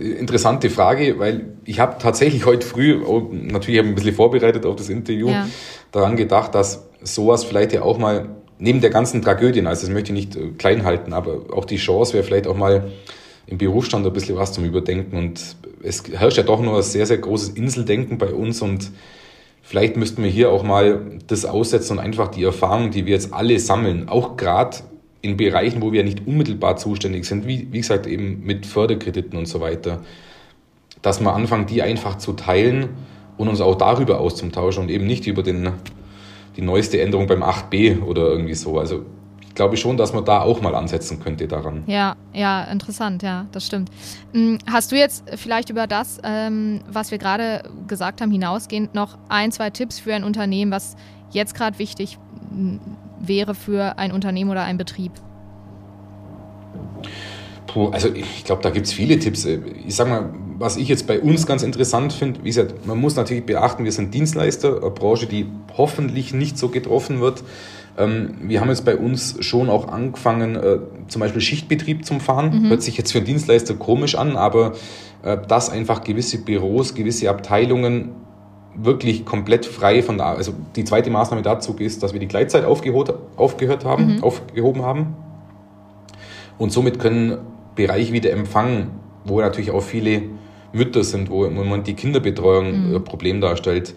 Interessante 0.01 0.71
Frage, 0.71 1.19
weil 1.19 1.53
ich 1.67 1.79
habe 1.79 1.99
tatsächlich 1.99 2.47
heute 2.47 2.67
früh, 2.67 3.03
oh, 3.05 3.29
natürlich 3.31 3.79
habe 3.79 3.89
ich 3.89 3.93
ein 3.93 3.95
bisschen 3.95 4.15
vorbereitet 4.15 4.65
auf 4.65 4.77
das 4.77 4.89
Interview, 4.89 5.29
ja. 5.29 5.47
daran 5.93 6.17
gedacht, 6.17 6.55
dass 6.55 6.87
sowas 7.03 7.45
vielleicht 7.45 7.75
ja 7.75 7.83
auch 7.83 7.99
mal 7.99 8.31
neben 8.59 8.81
der 8.81 8.89
ganzen 8.89 9.21
Tragödien, 9.21 9.67
also 9.67 9.83
das 9.83 9.91
möchte 9.91 10.13
ich 10.13 10.19
nicht 10.19 10.37
äh, 10.37 10.53
klein 10.57 10.85
halten, 10.85 11.13
aber 11.13 11.55
auch 11.55 11.67
die 11.67 11.77
Chance 11.77 12.15
wäre 12.15 12.25
vielleicht 12.25 12.47
auch 12.47 12.57
mal 12.57 12.91
im 13.47 13.59
Berufsstand 13.59 14.07
ein 14.07 14.13
bisschen 14.15 14.37
was 14.37 14.55
zum 14.55 14.65
Überdenken. 14.65 15.19
Und 15.19 15.57
es 15.83 16.03
herrscht 16.11 16.39
ja 16.39 16.43
doch 16.45 16.61
nur 16.61 16.79
ein 16.79 16.83
sehr, 16.83 17.05
sehr 17.05 17.19
großes 17.19 17.51
Inseldenken 17.51 18.17
bei 18.17 18.33
uns 18.33 18.63
und 18.63 18.91
vielleicht 19.67 19.97
müssten 19.97 20.23
wir 20.23 20.31
hier 20.31 20.51
auch 20.51 20.63
mal 20.63 21.19
das 21.27 21.45
aussetzen 21.45 21.95
und 21.95 21.99
einfach 21.99 22.29
die 22.29 22.45
Erfahrungen, 22.45 22.93
die 22.93 23.05
wir 23.05 23.15
jetzt 23.15 23.35
alle 23.35 23.59
sammeln, 23.59 24.09
auch 24.09 24.37
gerade 24.37 24.79
in 25.23 25.37
Bereichen, 25.37 25.83
wo 25.83 25.93
wir 25.93 26.05
nicht 26.05 26.27
unmittelbar 26.27 26.77
zuständig 26.77 27.25
sind, 27.25 27.47
wie, 27.47 27.67
wie 27.73 27.79
gesagt 27.79 28.07
eben 28.07 28.45
mit 28.45 28.65
Förderkrediten 28.65 29.37
und 29.37 29.47
so 29.47 29.61
weiter, 29.61 30.03
dass 31.03 31.21
wir 31.21 31.35
anfangen, 31.35 31.67
die 31.67 31.83
einfach 31.83 32.17
zu 32.17 32.33
teilen 32.35 32.91
und 33.37 33.49
uns 33.49 33.61
auch 33.61 33.75
darüber 33.75 34.21
auszutauschen 34.21 34.85
und 34.85 34.89
eben 34.89 35.07
nicht 35.07 35.27
über 35.27 35.43
den 35.43 35.73
die 36.57 36.63
neueste 36.63 37.01
Änderung 37.01 37.27
beim 37.27 37.43
8b 37.43 38.03
oder 38.03 38.23
irgendwie 38.29 38.55
so. 38.55 38.79
Also 38.79 39.05
ich 39.57 39.59
glaube 39.59 39.79
schon, 39.79 39.97
dass 39.97 40.13
man 40.13 40.23
da 40.23 40.43
auch 40.43 40.61
mal 40.61 40.75
ansetzen 40.75 41.19
könnte 41.19 41.49
daran. 41.49 41.83
Ja, 41.87 42.17
ja, 42.35 42.65
interessant, 42.65 43.23
ja, 43.23 43.47
das 43.53 43.65
stimmt. 43.65 43.91
Hm, 44.35 44.59
hast 44.71 44.93
du 44.93 44.97
jetzt 44.97 45.25
vielleicht 45.37 45.71
über 45.71 45.87
das, 45.87 46.19
ähm, 46.25 46.83
was 46.87 47.11
wir 47.11 47.17
gerade 47.17 47.63
gesagt 47.89 48.21
haben, 48.21 48.31
hinausgehend 48.31 48.95
noch 48.95 49.17
ein, 49.31 49.53
zwei 49.53 49.71
Tipps 49.71 49.99
für 49.99 50.13
ein 50.13 50.25
Unternehmen, 50.25 50.71
was 50.71 50.95
jetzt 51.31 51.55
gerade 51.55 51.79
wichtig 51.79 52.19
hm, 52.51 52.81
wäre 53.19 53.55
für 53.55 53.97
ein 53.97 54.13
Unternehmen 54.13 54.51
oder 54.51 54.63
einen 54.63 54.77
Betrieb? 54.77 55.13
Puh, 57.67 57.89
also 57.89 58.13
ich 58.13 58.45
glaube, 58.45 58.61
da 58.61 58.69
gibt 58.69 58.89
es 58.89 58.93
viele 58.93 59.19
Tipps. 59.19 59.47
Ich 59.47 59.97
sage 59.97 60.11
mal, 60.11 60.35
was 60.59 60.77
ich 60.77 60.89
jetzt 60.89 61.07
bei 61.07 61.19
uns 61.19 61.47
ganz 61.47 61.63
interessant 61.63 62.13
finde, 62.13 62.41
wie 62.45 62.51
gesagt, 62.51 62.87
man 62.87 62.99
muss 62.99 63.17
natürlich 63.17 63.47
beachten, 63.47 63.85
wir 63.85 63.93
sind 63.93 64.13
Dienstleister, 64.13 64.83
eine 64.83 64.91
Branche, 64.91 65.27
die 65.27 65.47
hoffentlich 65.79 66.35
nicht 66.35 66.59
so 66.59 66.69
getroffen 66.69 67.23
wird. 67.23 67.43
Ähm, 67.99 68.37
wir 68.43 68.61
haben 68.61 68.69
jetzt 68.69 68.85
bei 68.85 68.97
uns 68.97 69.37
schon 69.41 69.71
auch 69.71 69.89
angefangen, 69.89 70.57
äh, 70.57 70.79
zum 71.09 71.21
Beispiel 71.21 71.41
Schichtbetrieb 71.41 72.05
zum 72.05 72.21
Fahren. 72.21 72.63
Mhm. 72.63 72.69
Hört 72.69 72.83
sich 72.83 72.97
jetzt 72.97 73.13
für 73.13 73.19
einen 73.19 73.27
Dienstleister 73.27 73.75
komisch 73.75 74.17
an, 74.17 74.37
aber 74.37 74.73
äh, 75.23 75.39
dass 75.49 75.71
einfach 75.71 76.05
gewisse 76.05 76.39
Büros, 76.39 76.95
gewisse 76.95 77.31
Abteilungen 77.31 78.11
wirklich 78.75 79.25
komplett 79.25 79.65
frei 79.65 80.03
von 80.03 80.19
der, 80.19 80.27
also 80.27 80.53
die 80.75 80.85
zweite 80.85 81.11
Maßnahme 81.11 81.43
dazu 81.43 81.75
ist, 81.79 82.03
dass 82.03 82.13
wir 82.13 82.21
die 82.21 82.29
Gleitzeit 82.29 82.65
aufgehört, 82.65 83.15
aufgehört 83.37 83.85
haben, 83.85 84.17
mhm. 84.17 84.23
aufgehoben 84.23 84.83
haben. 84.83 85.17
Und 86.59 86.73
somit 86.73 86.99
können 86.99 87.39
Bereiche 87.75 88.13
wie 88.13 88.21
der 88.21 88.33
Empfang, 88.33 88.89
wo 89.25 89.41
natürlich 89.41 89.71
auch 89.71 89.83
viele 89.83 90.23
Mütter 90.73 91.05
sind, 91.05 91.31
wo 91.31 91.45
im 91.45 91.55
Moment 91.55 91.87
die 91.87 91.95
Kinderbetreuung 91.95 92.91
mhm. 92.91 92.97
ein 92.97 93.05
Problem 93.05 93.41
darstellt, 93.41 93.95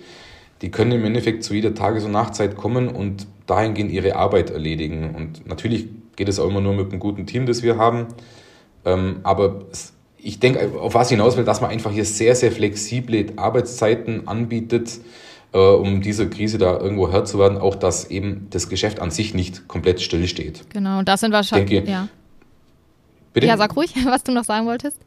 die 0.61 0.71
können 0.71 0.91
im 0.91 1.05
Endeffekt 1.05 1.43
zu 1.43 1.53
jeder 1.53 1.73
Tages- 1.73 2.05
und 2.05 2.11
Nachtzeit 2.11 2.55
kommen 2.55 2.89
und 2.89 3.27
dahingehend 3.49 3.91
ihre 3.91 4.15
Arbeit 4.15 4.49
erledigen. 4.49 5.15
Und 5.15 5.47
natürlich 5.47 5.87
geht 6.15 6.29
es 6.29 6.39
auch 6.39 6.47
immer 6.47 6.61
nur 6.61 6.73
mit 6.73 6.91
einem 6.91 6.99
guten 6.99 7.25
Team, 7.25 7.45
das 7.45 7.63
wir 7.63 7.77
haben. 7.77 8.07
Ähm, 8.85 9.19
aber 9.23 9.65
ich 10.17 10.39
denke, 10.39 10.79
auf 10.79 10.93
was 10.93 11.09
ich 11.09 11.17
hinaus 11.17 11.37
will, 11.37 11.45
dass 11.45 11.61
man 11.61 11.71
einfach 11.71 11.91
hier 11.91 12.05
sehr, 12.05 12.35
sehr 12.35 12.51
flexible 12.51 13.27
Arbeitszeiten 13.37 14.27
anbietet, 14.27 14.99
äh, 15.53 15.57
um 15.57 16.01
dieser 16.01 16.27
Krise 16.27 16.57
da 16.57 16.77
irgendwo 16.77 17.11
Herr 17.11 17.25
zu 17.25 17.39
werden. 17.39 17.57
Auch, 17.57 17.75
dass 17.75 18.09
eben 18.11 18.47
das 18.49 18.69
Geschäft 18.69 18.99
an 18.99 19.11
sich 19.11 19.33
nicht 19.33 19.67
komplett 19.67 20.01
stillsteht. 20.01 20.69
Genau, 20.71 21.01
das 21.03 21.21
sind 21.21 21.31
wahrscheinlich. 21.31 21.69
Denke, 21.69 21.91
ja. 21.91 22.07
Bitte? 23.33 23.47
Ja, 23.47 23.57
sag 23.57 23.75
ruhig, 23.75 23.93
was 24.05 24.23
du 24.23 24.31
noch 24.31 24.43
sagen 24.43 24.65
wolltest. 24.67 24.97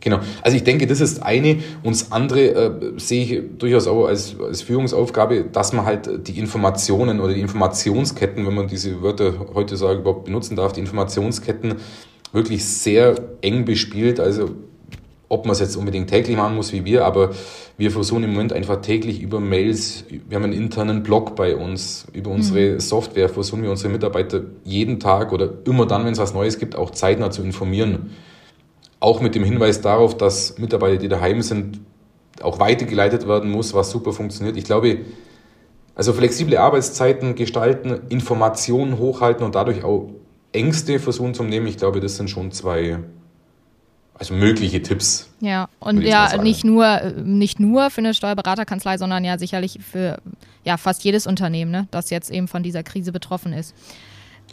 Genau. 0.00 0.20
Also 0.42 0.56
ich 0.56 0.64
denke, 0.64 0.86
das 0.86 1.00
ist 1.00 1.22
eine. 1.22 1.58
Und 1.82 1.94
das 1.94 2.12
andere 2.12 2.40
äh, 2.40 2.92
sehe 2.98 3.24
ich 3.24 3.58
durchaus 3.58 3.86
auch 3.86 4.06
als, 4.06 4.36
als 4.40 4.62
Führungsaufgabe, 4.62 5.44
dass 5.52 5.72
man 5.72 5.84
halt 5.84 6.28
die 6.28 6.38
Informationen 6.38 7.20
oder 7.20 7.34
die 7.34 7.40
Informationsketten, 7.40 8.46
wenn 8.46 8.54
man 8.54 8.68
diese 8.68 9.02
Wörter 9.02 9.34
heute 9.54 9.76
sagen 9.76 10.00
überhaupt 10.00 10.24
benutzen 10.24 10.56
darf, 10.56 10.72
die 10.72 10.80
Informationsketten 10.80 11.74
wirklich 12.32 12.64
sehr 12.64 13.16
eng 13.40 13.64
bespielt. 13.64 14.20
Also 14.20 14.50
ob 15.28 15.44
man 15.44 15.52
es 15.52 15.60
jetzt 15.60 15.76
unbedingt 15.76 16.08
täglich 16.08 16.36
machen 16.36 16.56
muss 16.56 16.72
wie 16.72 16.84
wir, 16.84 17.04
aber 17.04 17.30
wir 17.76 17.90
versuchen 17.90 18.24
im 18.24 18.32
Moment 18.32 18.52
einfach 18.52 18.80
täglich 18.80 19.20
über 19.20 19.40
Mails, 19.40 20.04
wir 20.08 20.36
haben 20.36 20.44
einen 20.44 20.54
internen 20.54 21.02
Blog 21.02 21.36
bei 21.36 21.54
uns, 21.54 22.06
über 22.14 22.30
unsere 22.30 22.74
mhm. 22.74 22.80
Software 22.80 23.28
versuchen 23.28 23.62
wir 23.62 23.70
unsere 23.70 23.92
Mitarbeiter 23.92 24.42
jeden 24.64 25.00
Tag 25.00 25.32
oder 25.32 25.52
immer 25.66 25.86
dann, 25.86 26.04
wenn 26.04 26.12
es 26.12 26.18
was 26.18 26.32
Neues 26.32 26.58
gibt, 26.58 26.76
auch 26.76 26.90
zeitnah 26.90 27.30
zu 27.30 27.42
informieren. 27.42 28.10
Auch 29.00 29.20
mit 29.20 29.34
dem 29.34 29.44
Hinweis 29.44 29.80
darauf, 29.80 30.16
dass 30.16 30.58
Mitarbeiter, 30.58 30.96
die 30.96 31.08
daheim 31.08 31.42
sind, 31.42 31.80
auch 32.42 32.58
weitergeleitet 32.58 33.26
werden 33.26 33.50
muss, 33.50 33.74
was 33.74 33.90
super 33.90 34.12
funktioniert. 34.12 34.56
Ich 34.56 34.64
glaube, 34.64 35.00
also 35.94 36.12
flexible 36.12 36.56
Arbeitszeiten 36.56 37.34
gestalten, 37.34 38.00
Informationen 38.08 38.98
hochhalten 38.98 39.44
und 39.44 39.54
dadurch 39.54 39.84
auch 39.84 40.10
Ängste 40.52 40.98
versuchen 40.98 41.34
zu 41.34 41.42
nehmen, 41.42 41.66
ich 41.66 41.76
glaube, 41.76 42.00
das 42.00 42.16
sind 42.16 42.30
schon 42.30 42.52
zwei 42.52 42.98
also 44.18 44.34
mögliche 44.34 44.82
Tipps. 44.82 45.30
Ja, 45.40 45.68
und 45.78 46.02
ja, 46.02 46.36
nicht 46.42 46.64
nur, 46.64 47.12
nicht 47.22 47.60
nur 47.60 47.90
für 47.90 47.98
eine 47.98 48.14
Steuerberaterkanzlei, 48.14 48.98
sondern 48.98 49.24
ja 49.24 49.38
sicherlich 49.38 49.78
für 49.80 50.20
ja, 50.64 50.76
fast 50.76 51.04
jedes 51.04 51.26
Unternehmen, 51.26 51.70
ne, 51.70 51.86
das 51.92 52.10
jetzt 52.10 52.30
eben 52.30 52.48
von 52.48 52.62
dieser 52.62 52.82
Krise 52.82 53.12
betroffen 53.12 53.52
ist. 53.52 53.74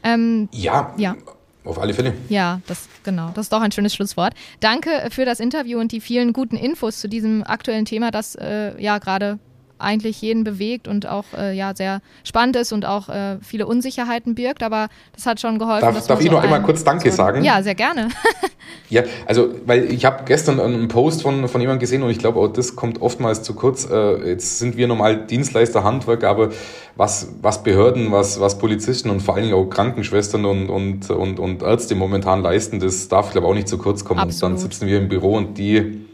Ähm, 0.03 0.49
ja, 0.51 0.93
ja, 0.97 1.15
auf 1.65 1.79
alle 1.79 1.93
Fälle. 1.93 2.13
Ja, 2.29 2.61
das 2.67 2.87
genau. 3.03 3.31
Das 3.33 3.45
ist 3.45 3.53
doch 3.53 3.61
ein 3.61 3.71
schönes 3.71 3.93
Schlusswort. 3.93 4.33
Danke 4.59 4.89
für 5.09 5.25
das 5.25 5.39
Interview 5.39 5.79
und 5.79 5.91
die 5.91 6.01
vielen 6.01 6.33
guten 6.33 6.57
Infos 6.57 6.99
zu 6.99 7.09
diesem 7.09 7.43
aktuellen 7.43 7.85
Thema, 7.85 8.11
das 8.11 8.35
äh, 8.35 8.79
ja 8.81 8.97
gerade 8.99 9.39
eigentlich 9.79 10.21
jeden 10.21 10.43
bewegt 10.43 10.87
und 10.87 11.07
auch 11.07 11.25
äh, 11.37 11.55
ja 11.55 11.75
sehr 11.75 12.01
spannend 12.23 12.55
ist 12.55 12.71
und 12.71 12.85
auch 12.85 13.09
äh, 13.09 13.37
viele 13.41 13.65
Unsicherheiten 13.65 14.35
birgt, 14.35 14.63
aber 14.63 14.87
das 15.13 15.25
hat 15.25 15.39
schon 15.39 15.59
geholfen. 15.59 15.93
Darf, 15.93 16.07
darf 16.07 16.21
ich 16.21 16.31
noch 16.31 16.43
einmal 16.43 16.61
kurz 16.61 16.83
Danke 16.83 17.11
so, 17.11 17.17
sagen? 17.17 17.43
Ja, 17.43 17.61
sehr 17.61 17.75
gerne. 17.75 18.09
ja, 18.89 19.03
also 19.25 19.49
weil 19.65 19.91
ich 19.91 20.05
habe 20.05 20.23
gestern 20.25 20.59
einen 20.59 20.87
Post 20.87 21.21
von, 21.21 21.47
von 21.47 21.61
jemandem 21.61 21.79
gesehen 21.79 22.03
und 22.03 22.09
ich 22.09 22.19
glaube, 22.19 22.39
auch 22.39 22.47
das 22.47 22.75
kommt 22.75 23.01
oftmals 23.01 23.43
zu 23.43 23.53
kurz. 23.53 23.89
Äh, 23.89 24.29
jetzt 24.29 24.59
sind 24.59 24.77
wir 24.77 24.87
normal 24.87 25.25
Dienstleister, 25.25 25.83
Handwerker, 25.83 26.29
aber 26.29 26.49
was, 26.95 27.33
was 27.41 27.63
Behörden, 27.63 28.11
was, 28.11 28.39
was 28.39 28.57
Polizisten 28.57 29.09
und 29.09 29.21
vor 29.21 29.35
allen 29.35 29.45
Dingen 29.45 29.55
auch 29.55 29.69
Krankenschwestern 29.69 30.45
und, 30.45 30.69
und, 30.69 31.09
und, 31.09 31.39
und 31.39 31.61
Ärzte 31.61 31.95
momentan 31.95 32.41
leisten, 32.41 32.79
das 32.79 33.07
darf, 33.07 33.31
glaube 33.31 33.47
ich, 33.47 33.51
auch 33.51 33.55
nicht 33.55 33.67
zu 33.67 33.77
kurz 33.77 34.05
kommen. 34.05 34.21
Absolut. 34.21 34.53
Und 34.53 34.63
dann 34.63 34.71
sitzen 34.71 34.87
wir 34.87 34.97
im 34.97 35.09
Büro 35.09 35.35
und 35.35 35.57
die 35.57 36.05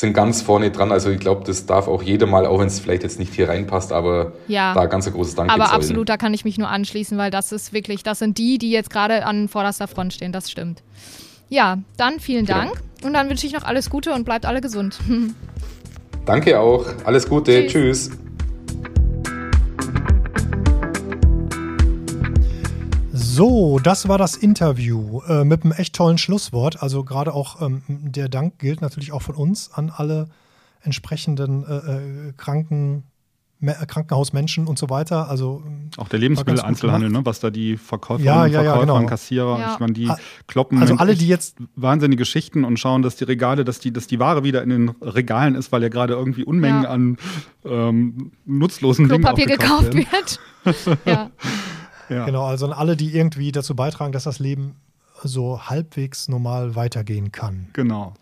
sind 0.00 0.12
ganz 0.12 0.42
vorne 0.42 0.70
dran. 0.70 0.92
Also 0.92 1.10
ich 1.10 1.18
glaube, 1.18 1.44
das 1.46 1.64
darf 1.64 1.88
auch 1.88 2.02
jeder 2.02 2.26
mal, 2.26 2.46
auch 2.46 2.60
wenn 2.60 2.66
es 2.66 2.80
vielleicht 2.80 3.02
jetzt 3.02 3.18
nicht 3.18 3.32
hier 3.32 3.48
reinpasst, 3.48 3.92
aber 3.92 4.32
ja, 4.46 4.74
da 4.74 4.86
ganz 4.86 5.06
ein 5.06 5.14
großes 5.14 5.34
Danke 5.34 5.52
Aber 5.52 5.72
absolut, 5.72 6.08
da 6.08 6.16
kann 6.16 6.34
ich 6.34 6.44
mich 6.44 6.58
nur 6.58 6.68
anschließen, 6.68 7.16
weil 7.16 7.30
das 7.30 7.50
ist 7.50 7.72
wirklich, 7.72 8.02
das 8.02 8.18
sind 8.18 8.36
die, 8.36 8.58
die 8.58 8.70
jetzt 8.70 8.90
gerade 8.90 9.24
an 9.24 9.48
vorderster 9.48 9.88
Front 9.88 10.12
stehen. 10.12 10.32
Das 10.32 10.50
stimmt. 10.50 10.82
Ja, 11.48 11.78
dann 11.96 12.20
vielen 12.20 12.44
genau. 12.44 12.58
Dank 12.58 12.72
und 13.04 13.14
dann 13.14 13.30
wünsche 13.30 13.46
ich 13.46 13.54
noch 13.54 13.64
alles 13.64 13.88
Gute 13.88 14.12
und 14.12 14.24
bleibt 14.24 14.44
alle 14.44 14.60
gesund. 14.60 14.98
Danke 16.26 16.60
auch. 16.60 16.84
Alles 17.04 17.28
Gute. 17.28 17.66
Tschüss. 17.66 18.10
Tschüss. 18.10 18.25
So, 23.36 23.78
das 23.78 24.08
war 24.08 24.16
das 24.16 24.34
Interview 24.34 25.20
äh, 25.28 25.44
mit 25.44 25.62
einem 25.62 25.72
echt 25.72 25.94
tollen 25.94 26.16
Schlusswort. 26.16 26.82
Also 26.82 27.04
gerade 27.04 27.34
auch 27.34 27.60
ähm, 27.60 27.82
der 27.86 28.30
Dank 28.30 28.58
gilt 28.58 28.80
natürlich 28.80 29.12
auch 29.12 29.20
von 29.20 29.34
uns 29.34 29.70
an 29.74 29.92
alle 29.94 30.30
entsprechenden 30.80 31.62
äh, 31.66 31.74
äh 31.74 32.32
Kranken, 32.38 33.02
äh, 33.60 33.74
Krankenhausmenschen 33.84 34.66
und 34.66 34.78
so 34.78 34.88
weiter. 34.88 35.28
Also 35.28 35.62
ähm, 35.66 35.90
auch 35.98 36.08
der 36.08 36.18
Lebensmitteleinzelhandel, 36.18 37.10
ne? 37.10 37.26
was 37.26 37.40
da 37.40 37.50
die 37.50 37.76
Verkäufer 37.76 38.24
ja, 38.24 38.46
ja, 38.46 38.62
Verkäufer 38.62 38.74
ja, 38.74 38.80
genau. 38.80 38.96
und 38.96 39.06
Kassierer, 39.06 39.60
ja. 39.60 39.74
ich 39.74 39.80
meine, 39.80 39.92
die 39.92 40.10
kloppen 40.46 40.80
also 40.80 40.94
alle, 40.94 41.14
die 41.14 41.28
jetzt 41.28 41.58
wahnsinnige 41.74 42.20
Geschichten 42.20 42.64
und 42.64 42.78
schauen, 42.78 43.02
dass 43.02 43.16
die 43.16 43.24
Regale, 43.24 43.66
dass 43.66 43.80
die, 43.80 43.92
dass 43.92 44.06
die 44.06 44.18
Ware 44.18 44.44
wieder 44.44 44.62
in 44.62 44.70
den 44.70 44.88
Regalen 45.02 45.56
ist, 45.56 45.72
weil 45.72 45.82
ja 45.82 45.90
gerade 45.90 46.14
irgendwie 46.14 46.44
Unmengen 46.44 46.86
an 46.86 47.18
ähm, 47.66 48.32
nutzlosen 48.46 49.08
Klopapier 49.08 49.44
Dingen 49.44 49.58
gekauft 49.58 49.92
wird. 49.92 50.40
ja. 51.04 51.30
Ja. 52.08 52.24
Genau, 52.24 52.44
also 52.44 52.66
an 52.66 52.72
alle, 52.72 52.96
die 52.96 53.14
irgendwie 53.14 53.52
dazu 53.52 53.74
beitragen, 53.74 54.12
dass 54.12 54.24
das 54.24 54.38
Leben 54.38 54.76
so 55.22 55.68
halbwegs 55.68 56.28
normal 56.28 56.74
weitergehen 56.74 57.32
kann. 57.32 57.68
Genau. 57.72 58.14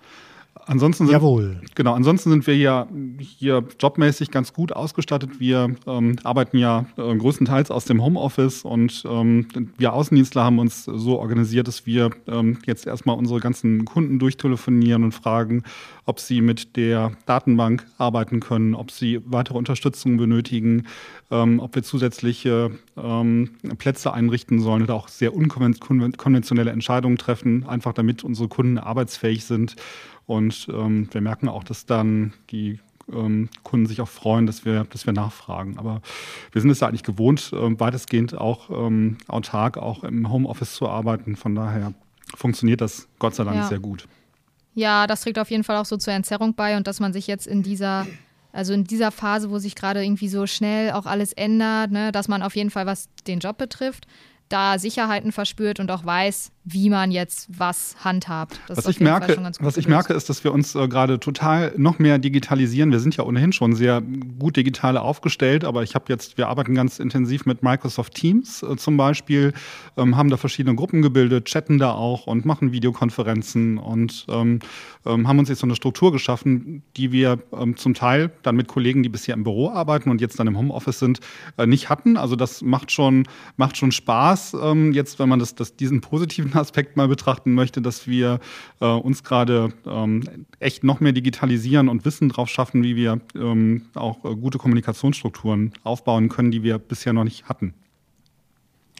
Ansonsten 0.66 1.06
sind, 1.06 1.12
Jawohl. 1.12 1.60
Genau, 1.74 1.94
ansonsten 1.94 2.30
sind 2.30 2.46
wir 2.46 2.56
ja 2.56 2.86
hier 3.18 3.64
jobmäßig 3.78 4.30
ganz 4.30 4.52
gut 4.52 4.72
ausgestattet. 4.72 5.38
Wir 5.38 5.74
ähm, 5.86 6.16
arbeiten 6.24 6.58
ja 6.58 6.86
äh, 6.96 7.14
größtenteils 7.16 7.70
aus 7.70 7.84
dem 7.84 8.02
Homeoffice 8.02 8.62
und 8.62 9.04
ähm, 9.08 9.48
wir 9.76 9.92
Außendienstler 9.92 10.44
haben 10.44 10.58
uns 10.58 10.84
so 10.84 11.18
organisiert, 11.18 11.68
dass 11.68 11.86
wir 11.86 12.10
ähm, 12.26 12.58
jetzt 12.66 12.86
erstmal 12.86 13.16
unsere 13.16 13.40
ganzen 13.40 13.84
Kunden 13.84 14.18
durchtelefonieren 14.18 15.04
und 15.04 15.12
fragen, 15.12 15.64
ob 16.06 16.20
sie 16.20 16.40
mit 16.40 16.76
der 16.76 17.12
Datenbank 17.26 17.86
arbeiten 17.98 18.40
können, 18.40 18.74
ob 18.74 18.90
sie 18.90 19.20
weitere 19.24 19.58
Unterstützung 19.58 20.16
benötigen, 20.16 20.86
ähm, 21.30 21.60
ob 21.60 21.74
wir 21.74 21.82
zusätzliche 21.82 22.70
ähm, 22.96 23.50
Plätze 23.78 24.12
einrichten 24.12 24.60
sollen 24.60 24.82
oder 24.82 24.94
auch 24.94 25.08
sehr 25.08 25.34
unkonventionelle 25.34 26.70
Entscheidungen 26.70 27.18
treffen, 27.18 27.66
einfach 27.66 27.92
damit 27.92 28.24
unsere 28.24 28.48
Kunden 28.48 28.78
arbeitsfähig 28.78 29.44
sind. 29.44 29.76
Und 30.26 30.68
ähm, 30.72 31.08
wir 31.12 31.20
merken 31.20 31.48
auch, 31.48 31.64
dass 31.64 31.86
dann 31.86 32.32
die 32.50 32.80
ähm, 33.12 33.48
Kunden 33.62 33.86
sich 33.86 34.00
auch 34.00 34.08
freuen, 34.08 34.46
dass 34.46 34.64
wir, 34.64 34.84
dass 34.84 35.06
wir 35.06 35.12
nachfragen. 35.12 35.78
Aber 35.78 36.00
wir 36.52 36.60
sind 36.60 36.70
es 36.70 36.80
ja 36.80 36.88
eigentlich 36.88 37.02
gewohnt, 37.02 37.52
äh, 37.52 37.80
weitestgehend 37.80 38.36
auch 38.36 38.70
ähm, 38.70 39.18
autark, 39.28 39.76
auch 39.76 40.04
im 40.04 40.30
Homeoffice 40.30 40.74
zu 40.74 40.88
arbeiten. 40.88 41.36
Von 41.36 41.54
daher 41.54 41.92
funktioniert 42.34 42.80
das 42.80 43.08
Gott 43.18 43.34
sei 43.34 43.44
Dank 43.44 43.56
ja. 43.56 43.66
sehr 43.68 43.80
gut. 43.80 44.06
Ja, 44.74 45.06
das 45.06 45.20
trägt 45.20 45.38
auf 45.38 45.50
jeden 45.50 45.64
Fall 45.64 45.76
auch 45.76 45.84
so 45.84 45.96
zur 45.96 46.14
Entzerrung 46.14 46.54
bei 46.54 46.76
und 46.76 46.86
dass 46.86 46.98
man 46.98 47.12
sich 47.12 47.26
jetzt 47.26 47.46
in 47.46 47.62
dieser 47.62 48.06
also 48.52 48.72
in 48.72 48.84
dieser 48.84 49.10
Phase, 49.10 49.50
wo 49.50 49.58
sich 49.58 49.74
gerade 49.74 50.04
irgendwie 50.04 50.28
so 50.28 50.46
schnell 50.46 50.92
auch 50.92 51.06
alles 51.06 51.32
ändert, 51.32 51.90
ne, 51.90 52.12
dass 52.12 52.28
man 52.28 52.40
auf 52.40 52.54
jeden 52.54 52.70
Fall, 52.70 52.86
was 52.86 53.08
den 53.26 53.40
Job 53.40 53.58
betrifft, 53.58 54.06
da 54.48 54.78
Sicherheiten 54.78 55.32
verspürt 55.32 55.80
und 55.80 55.90
auch 55.90 56.06
weiß, 56.06 56.52
wie 56.64 56.88
man 56.88 57.10
jetzt 57.10 57.46
was 57.58 57.94
handhabt. 58.02 58.58
Das 58.68 58.78
was 58.78 58.86
ich 58.86 58.98
merke, 58.98 59.36
was 59.60 59.76
ich 59.76 59.86
merke, 59.86 60.14
ist, 60.14 60.30
dass 60.30 60.44
wir 60.44 60.52
uns 60.52 60.74
äh, 60.74 60.88
gerade 60.88 61.20
total 61.20 61.74
noch 61.76 61.98
mehr 61.98 62.18
digitalisieren. 62.18 62.90
Wir 62.90 63.00
sind 63.00 63.16
ja 63.16 63.24
ohnehin 63.24 63.52
schon 63.52 63.74
sehr 63.74 64.02
gut 64.38 64.56
digital 64.56 64.96
aufgestellt, 64.96 65.64
aber 65.64 65.82
ich 65.82 65.94
habe 65.94 66.06
jetzt, 66.08 66.38
wir 66.38 66.48
arbeiten 66.48 66.74
ganz 66.74 66.98
intensiv 66.98 67.44
mit 67.44 67.62
Microsoft 67.62 68.14
Teams 68.14 68.62
äh, 68.62 68.76
zum 68.76 68.96
Beispiel, 68.96 69.52
ähm, 69.98 70.16
haben 70.16 70.30
da 70.30 70.38
verschiedene 70.38 70.74
Gruppen 70.74 71.02
gebildet, 71.02 71.44
chatten 71.44 71.78
da 71.78 71.92
auch 71.92 72.26
und 72.26 72.46
machen 72.46 72.72
Videokonferenzen 72.72 73.76
und 73.76 74.24
ähm, 74.30 74.60
ähm, 75.04 75.28
haben 75.28 75.38
uns 75.38 75.50
jetzt 75.50 75.58
so 75.58 75.66
eine 75.66 75.76
Struktur 75.76 76.12
geschaffen, 76.12 76.82
die 76.96 77.12
wir 77.12 77.40
ähm, 77.52 77.76
zum 77.76 77.92
Teil 77.92 78.30
dann 78.42 78.56
mit 78.56 78.68
Kollegen, 78.68 79.02
die 79.02 79.10
bisher 79.10 79.34
im 79.34 79.44
Büro 79.44 79.68
arbeiten 79.68 80.08
und 80.08 80.22
jetzt 80.22 80.40
dann 80.40 80.46
im 80.46 80.56
Homeoffice 80.56 80.98
sind, 80.98 81.20
äh, 81.58 81.66
nicht 81.66 81.90
hatten. 81.90 82.16
Also 82.16 82.36
das 82.36 82.62
macht 82.62 82.90
schon, 82.90 83.26
macht 83.58 83.76
schon 83.76 83.92
Spaß, 83.92 84.56
ähm, 84.62 84.92
jetzt, 84.92 85.18
wenn 85.18 85.28
man 85.28 85.40
das, 85.40 85.54
das 85.54 85.76
diesen 85.76 86.00
positiven 86.00 86.53
Aspekt 86.54 86.96
mal 86.96 87.08
betrachten 87.08 87.54
möchte, 87.54 87.82
dass 87.82 88.06
wir 88.06 88.40
äh, 88.80 88.86
uns 88.86 89.24
gerade 89.24 89.72
ähm, 89.86 90.46
echt 90.60 90.84
noch 90.84 91.00
mehr 91.00 91.12
digitalisieren 91.12 91.88
und 91.88 92.04
Wissen 92.04 92.28
drauf 92.28 92.48
schaffen, 92.48 92.82
wie 92.82 92.96
wir 92.96 93.20
ähm, 93.34 93.86
auch 93.94 94.24
äh, 94.24 94.34
gute 94.34 94.58
Kommunikationsstrukturen 94.58 95.72
aufbauen 95.82 96.28
können, 96.28 96.50
die 96.50 96.62
wir 96.62 96.78
bisher 96.78 97.12
noch 97.12 97.24
nicht 97.24 97.48
hatten. 97.48 97.74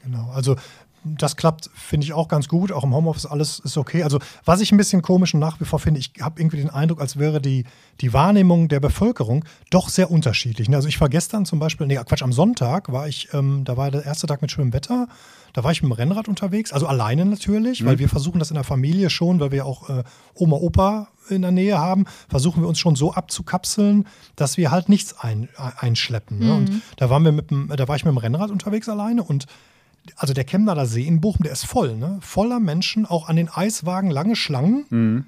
Genau, 0.02 0.30
also 0.30 0.56
das 1.04 1.36
klappt, 1.36 1.70
finde 1.74 2.04
ich 2.04 2.12
auch 2.12 2.28
ganz 2.28 2.48
gut. 2.48 2.72
Auch 2.72 2.84
im 2.84 2.94
Homeoffice 2.94 3.26
alles 3.26 3.58
ist 3.58 3.76
okay. 3.76 4.02
Also, 4.02 4.18
was 4.44 4.60
ich 4.60 4.72
ein 4.72 4.76
bisschen 4.76 5.02
komisch 5.02 5.34
und 5.34 5.40
nach 5.40 5.60
wie 5.60 5.64
vor 5.64 5.78
finde, 5.78 6.00
ich 6.00 6.12
habe 6.20 6.40
irgendwie 6.40 6.56
den 6.56 6.70
Eindruck, 6.70 7.00
als 7.00 7.18
wäre 7.18 7.40
die, 7.40 7.64
die 8.00 8.12
Wahrnehmung 8.12 8.68
der 8.68 8.80
Bevölkerung 8.80 9.44
doch 9.70 9.88
sehr 9.88 10.10
unterschiedlich. 10.10 10.72
Also, 10.74 10.88
ich 10.88 11.00
war 11.00 11.08
gestern 11.08 11.44
zum 11.44 11.58
Beispiel, 11.58 11.86
nee, 11.86 11.96
Quatsch, 11.96 12.22
am 12.22 12.32
Sonntag 12.32 12.90
war 12.90 13.06
ich, 13.06 13.28
ähm, 13.32 13.64
da 13.64 13.76
war 13.76 13.90
der 13.90 14.04
erste 14.04 14.26
Tag 14.26 14.42
mit 14.42 14.50
schönem 14.50 14.72
Wetter. 14.72 15.08
Da 15.54 15.62
war 15.62 15.70
ich 15.70 15.82
mit 15.82 15.90
dem 15.90 15.92
Rennrad 15.92 16.26
unterwegs, 16.26 16.72
also 16.72 16.88
alleine 16.88 17.24
natürlich, 17.24 17.80
mhm. 17.80 17.86
weil 17.86 17.98
wir 18.00 18.08
versuchen 18.08 18.40
das 18.40 18.50
in 18.50 18.56
der 18.56 18.64
Familie 18.64 19.08
schon, 19.08 19.38
weil 19.38 19.52
wir 19.52 19.64
auch 19.64 19.88
äh, 19.88 20.02
Oma, 20.34 20.56
Opa 20.56 21.08
in 21.30 21.42
der 21.42 21.52
Nähe 21.52 21.78
haben, 21.78 22.06
versuchen 22.28 22.60
wir 22.62 22.68
uns 22.68 22.80
schon 22.80 22.96
so 22.96 23.14
abzukapseln, 23.14 24.06
dass 24.34 24.56
wir 24.56 24.72
halt 24.72 24.88
nichts 24.88 25.18
ein, 25.18 25.48
einschleppen. 25.56 26.40
Ne? 26.40 26.46
Mhm. 26.46 26.52
Und 26.52 26.82
da 26.96 27.08
waren 27.08 27.24
wir 27.24 27.30
mit 27.30 27.50
dem, 27.50 27.72
da 27.74 27.86
war 27.86 27.94
ich 27.94 28.04
mit 28.04 28.12
dem 28.12 28.18
Rennrad 28.18 28.50
unterwegs 28.50 28.88
alleine 28.88 29.22
und 29.22 29.46
also 30.16 30.34
der 30.34 30.44
Chemnader 30.44 30.86
See 30.86 31.06
in 31.06 31.20
Bochum, 31.20 31.44
der 31.44 31.52
ist 31.52 31.66
voll, 31.66 31.96
ne? 31.96 32.18
Voller 32.20 32.60
Menschen, 32.60 33.06
auch 33.06 33.28
an 33.28 33.36
den 33.36 33.48
Eiswagen 33.48 34.10
lange 34.10 34.36
Schlangen. 34.36 34.86
Mhm. 34.90 35.26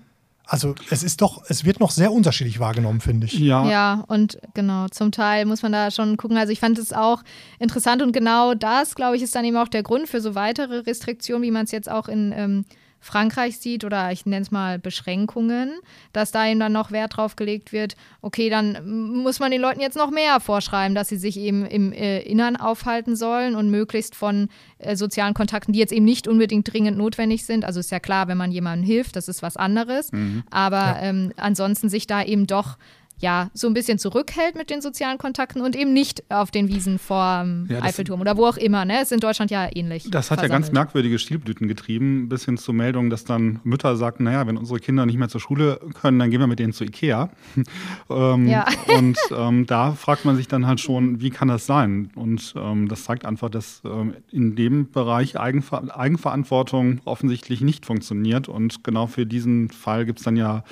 Also 0.49 0.77
es 0.91 1.03
ist 1.03 1.23
doch, 1.23 1.43
es 1.49 1.65
wird 1.65 1.81
noch 1.81 1.91
sehr 1.91 2.13
unterschiedlich 2.13 2.61
wahrgenommen, 2.61 3.01
finde 3.01 3.27
ich. 3.27 3.37
Ja. 3.37 3.69
ja, 3.69 4.05
und 4.07 4.39
genau, 4.55 4.87
zum 4.89 5.11
Teil 5.11 5.45
muss 5.45 5.63
man 5.63 5.73
da 5.73 5.91
schon 5.91 6.17
gucken. 6.17 6.37
Also 6.37 6.53
ich 6.53 6.61
fand 6.61 6.79
es 6.79 6.93
auch 6.93 7.25
interessant 7.59 8.01
und 8.01 8.13
genau 8.13 8.55
das, 8.55 8.95
glaube 8.95 9.17
ich, 9.17 9.23
ist 9.23 9.35
dann 9.35 9.45
eben 9.45 9.57
auch 9.57 9.67
der 9.67 9.83
Grund 9.83 10.09
für 10.09 10.21
so 10.21 10.37
weitere 10.37 10.79
Restriktionen, 10.81 11.43
wie 11.43 11.51
man 11.51 11.65
es 11.65 11.73
jetzt 11.73 11.91
auch 11.91 12.07
in 12.07 12.33
ähm, 12.37 12.65
Frankreich 13.07 13.59
sieht 13.59 13.85
oder 13.85 14.13
ich 14.13 14.27
nenne 14.27 14.43
es 14.43 14.51
mal 14.51 14.79
Beschränkungen, 14.79 15.79
dass 16.13 16.33
da 16.33 16.47
eben 16.47 16.61
dann 16.61 16.73
noch 16.73 16.91
Wert 16.91 17.17
drauf 17.17 17.37
gelegt 17.37 17.73
wird, 17.73 17.97
okay, 18.21 18.51
dann 18.51 19.23
muss 19.23 19.41
man 19.41 19.51
den 19.51 19.61
Leuten 19.61 19.81
jetzt 19.81 19.97
noch 19.97 20.11
mehr 20.11 20.41
vorschreiben, 20.41 20.95
dass 20.95 21.09
sie 21.09 21.17
sich 21.17 21.39
eben 21.39 21.65
im 21.65 21.93
äh, 21.93 22.21
Innern 22.21 22.57
aufhalten 22.57 23.17
sollen 23.17 23.55
und 23.55 23.71
möglichst 23.71 24.15
von 24.15 24.49
äh, 24.79 24.97
sozialen 24.97 25.35
Kontakten, 25.35 25.73
die 25.73 25.79
jetzt 25.79 25.93
eben 25.93 26.05
nicht 26.05 26.29
unbedingt 26.29 26.73
dringend 26.73 26.99
notwendig 26.99 27.47
sind. 27.47 27.65
Also 27.65 27.81
ist 27.81 27.91
ja 27.91 28.01
klar, 28.01 28.29
wenn 28.29 28.37
man 28.37 28.53
jemandem 28.53 28.87
hilft, 28.87 29.17
das 29.17 29.29
ist 29.29 29.43
was 29.43 29.57
anderes. 29.57 30.13
Mhm. 30.13 30.43
Aber 30.51 30.77
ja. 30.77 31.03
ähm, 31.03 31.33
ansonsten 31.37 31.89
sich 31.89 32.07
da 32.07 32.23
eben 32.23 32.47
doch 32.47 32.77
ja, 33.19 33.51
so 33.55 33.67
ein 33.67 33.75
bisschen 33.75 33.99
zurückhält 33.99 34.57
mit 34.57 34.69
den 34.69 34.83
sozialen 34.83 35.17
Kontakten 35.17 35.63
und 35.63 35.75
eben 35.75 35.93
nicht 35.95 36.23
auf 36.31 36.51
den 36.51 36.69
Wiesen 36.69 36.99
vor 36.99 37.43
dem 37.43 37.67
ja, 37.71 37.83
Eiffelturm 37.83 38.21
oder 38.21 38.37
wo 38.37 38.47
auch 38.47 38.59
immer. 38.59 38.85
Ne? 38.85 39.01
Ist 39.01 39.11
in 39.11 39.21
Deutschland 39.21 39.51
ja 39.51 39.69
ähnlich. 39.75 40.05
Das 40.11 40.31
hat 40.31 40.41
versammelt. 40.41 40.51
ja 40.51 40.59
ganz 40.59 40.73
merkwürdige 40.73 41.19
Stilblüten 41.19 41.67
getrieben, 41.67 42.29
bis 42.29 42.45
hin 42.45 42.59
zur 42.59 42.75
Meldung, 42.75 43.09
dass 43.09 43.25
dann 43.25 43.61
Mütter 43.65 43.97
sagten, 43.97 44.25
naja, 44.25 44.47
wenn 44.47 44.59
unsere 44.59 44.81
Kinder 44.81 45.07
nicht 45.07 45.17
mehr 45.17 45.31
zur 45.31 45.41
Schule 45.41 45.81
können, 45.95 46.19
dann 46.19 46.31
gehen 46.31 46.41
wir 46.41 46.47
mit 46.47 46.59
denen 46.59 46.75
zu 46.75 46.85
Ikea. 46.85 47.31
ähm, 48.11 48.49
ja. 48.49 48.67
und 48.99 49.19
ähm, 49.35 49.65
da 49.67 49.93
fragt 49.93 50.27
man 50.27 50.37
sich 50.37 50.47
dann 50.49 50.67
halt 50.67 50.81
schon, 50.81 51.21
wie 51.21 51.31
kann 51.31 51.49
das 51.49 51.65
sein? 51.65 52.11
Und 52.17 52.55
ähm, 52.57 52.87
das 52.87 53.05
zeigt 53.05 53.25
einfach, 53.25 53.49
dass 53.49 53.81
ähm, 53.87 54.15
in 54.31 54.57
dem 54.57 54.91
Bereich 54.91 55.39
Eigenver 55.39 55.97
Eigenverantwortung 55.97 57.01
offensichtlich 57.07 57.63
nicht 57.63 57.87
funktioniert. 57.87 58.49
Und 58.49 58.85
genau 58.85 59.07
für 59.07 59.25
diesen 59.25 59.71
Fall 59.71 60.05
gibt 60.05 60.19
es 60.19 60.25
dann 60.25 60.37
ja 60.37 60.65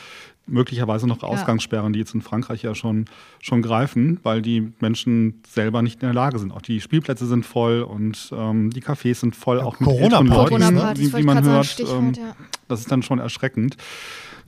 möglicherweise 0.47 1.07
noch 1.07 1.23
Ausgangssperren, 1.23 1.93
die 1.93 1.99
jetzt 1.99 2.15
in 2.15 2.23
Frankreich 2.23 2.63
ja 2.63 2.75
schon, 2.75 3.07
schon 3.41 3.63
greifen, 3.63 4.21
weil 4.23 4.43
die 4.43 4.73
Menschen 4.81 5.43
selber 5.47 5.83
nicht 5.83 6.03
in 6.03 6.09
der 6.09 6.15
Lage 6.15 6.39
sind. 6.39 6.53
Auch 6.53 6.63
die 6.63 6.81
Spielplätze 6.81 7.27
sind 7.27 7.47
voll 7.47 7.83
und 7.83 8.33
ähm, 8.37 8.71
die 8.71 8.83
Cafés 8.83 9.17
sind 9.17 9.37
voll, 9.37 9.59
ja, 9.59 9.65
auch 9.65 9.81
mit 9.81 9.89
Corona 9.89 10.19
älteren 10.19 10.27
Leuten, 10.27 10.75
ne? 10.75 10.93
wie, 10.97 11.13
wie 11.15 11.23
man 11.23 11.43
hört. 11.45 11.81
Ähm, 11.81 12.13
ja. 12.15 12.37
Das 12.69 12.81
ist 12.81 12.91
dann 12.91 13.03
schon 13.03 13.19
erschreckend. 13.19 13.77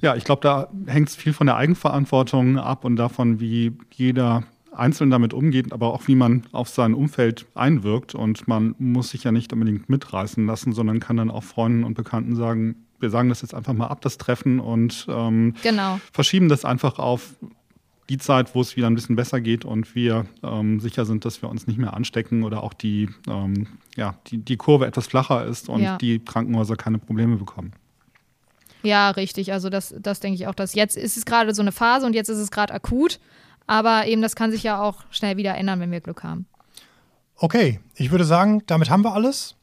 Ja, 0.00 0.14
ich 0.14 0.24
glaube, 0.24 0.42
da 0.42 0.68
hängt 0.86 1.08
es 1.08 1.16
viel 1.16 1.32
von 1.32 1.46
der 1.46 1.56
Eigenverantwortung 1.56 2.58
ab 2.58 2.84
und 2.84 2.96
davon, 2.96 3.40
wie 3.40 3.72
jeder 3.92 4.44
einzeln 4.72 5.10
damit 5.10 5.32
umgeht, 5.32 5.72
aber 5.72 5.92
auch 5.92 6.06
wie 6.06 6.14
man 6.14 6.42
auf 6.52 6.68
sein 6.68 6.94
Umfeld 6.94 7.46
einwirkt. 7.54 8.14
Und 8.14 8.46
man 8.46 8.74
muss 8.78 9.10
sich 9.10 9.24
ja 9.24 9.32
nicht 9.32 9.52
unbedingt 9.52 9.88
mitreißen 9.88 10.46
lassen, 10.46 10.72
sondern 10.72 11.00
kann 11.00 11.16
dann 11.16 11.30
auch 11.30 11.44
Freunden 11.44 11.84
und 11.84 11.94
Bekannten 11.94 12.36
sagen, 12.36 12.85
wir 13.00 13.10
sagen 13.10 13.28
das 13.28 13.42
jetzt 13.42 13.54
einfach 13.54 13.72
mal 13.72 13.86
ab, 13.86 14.00
das 14.00 14.18
Treffen, 14.18 14.60
und 14.60 15.06
ähm, 15.08 15.54
genau. 15.62 16.00
verschieben 16.12 16.48
das 16.48 16.64
einfach 16.64 16.98
auf 16.98 17.34
die 18.08 18.18
Zeit, 18.18 18.54
wo 18.54 18.60
es 18.60 18.76
wieder 18.76 18.86
ein 18.86 18.94
bisschen 18.94 19.16
besser 19.16 19.40
geht 19.40 19.64
und 19.64 19.94
wir 19.94 20.26
ähm, 20.42 20.78
sicher 20.80 21.04
sind, 21.04 21.24
dass 21.24 21.42
wir 21.42 21.48
uns 21.48 21.66
nicht 21.66 21.78
mehr 21.78 21.94
anstecken 21.94 22.44
oder 22.44 22.62
auch 22.62 22.72
die, 22.72 23.08
ähm, 23.28 23.66
ja, 23.96 24.16
die, 24.28 24.38
die 24.38 24.56
Kurve 24.56 24.86
etwas 24.86 25.08
flacher 25.08 25.44
ist 25.44 25.68
und 25.68 25.82
ja. 25.82 25.98
die 25.98 26.20
Krankenhäuser 26.20 26.76
keine 26.76 26.98
Probleme 26.98 27.36
bekommen. 27.36 27.72
Ja, 28.82 29.10
richtig. 29.10 29.52
Also 29.52 29.68
das, 29.68 29.94
das 29.98 30.20
denke 30.20 30.36
ich 30.36 30.46
auch, 30.46 30.54
dass 30.54 30.74
jetzt 30.74 30.96
ist 30.96 31.16
es 31.16 31.26
gerade 31.26 31.52
so 31.52 31.62
eine 31.62 31.72
Phase 31.72 32.06
und 32.06 32.14
jetzt 32.14 32.28
ist 32.28 32.38
es 32.38 32.52
gerade 32.52 32.72
akut. 32.72 33.18
Aber 33.66 34.06
eben, 34.06 34.22
das 34.22 34.36
kann 34.36 34.52
sich 34.52 34.62
ja 34.62 34.80
auch 34.80 35.02
schnell 35.10 35.36
wieder 35.36 35.56
ändern, 35.56 35.80
wenn 35.80 35.90
wir 35.90 36.00
Glück 36.00 36.22
haben. 36.22 36.46
Okay, 37.34 37.80
ich 37.96 38.12
würde 38.12 38.24
sagen, 38.24 38.62
damit 38.66 38.90
haben 38.90 39.02
wir 39.02 39.12
alles. 39.12 39.56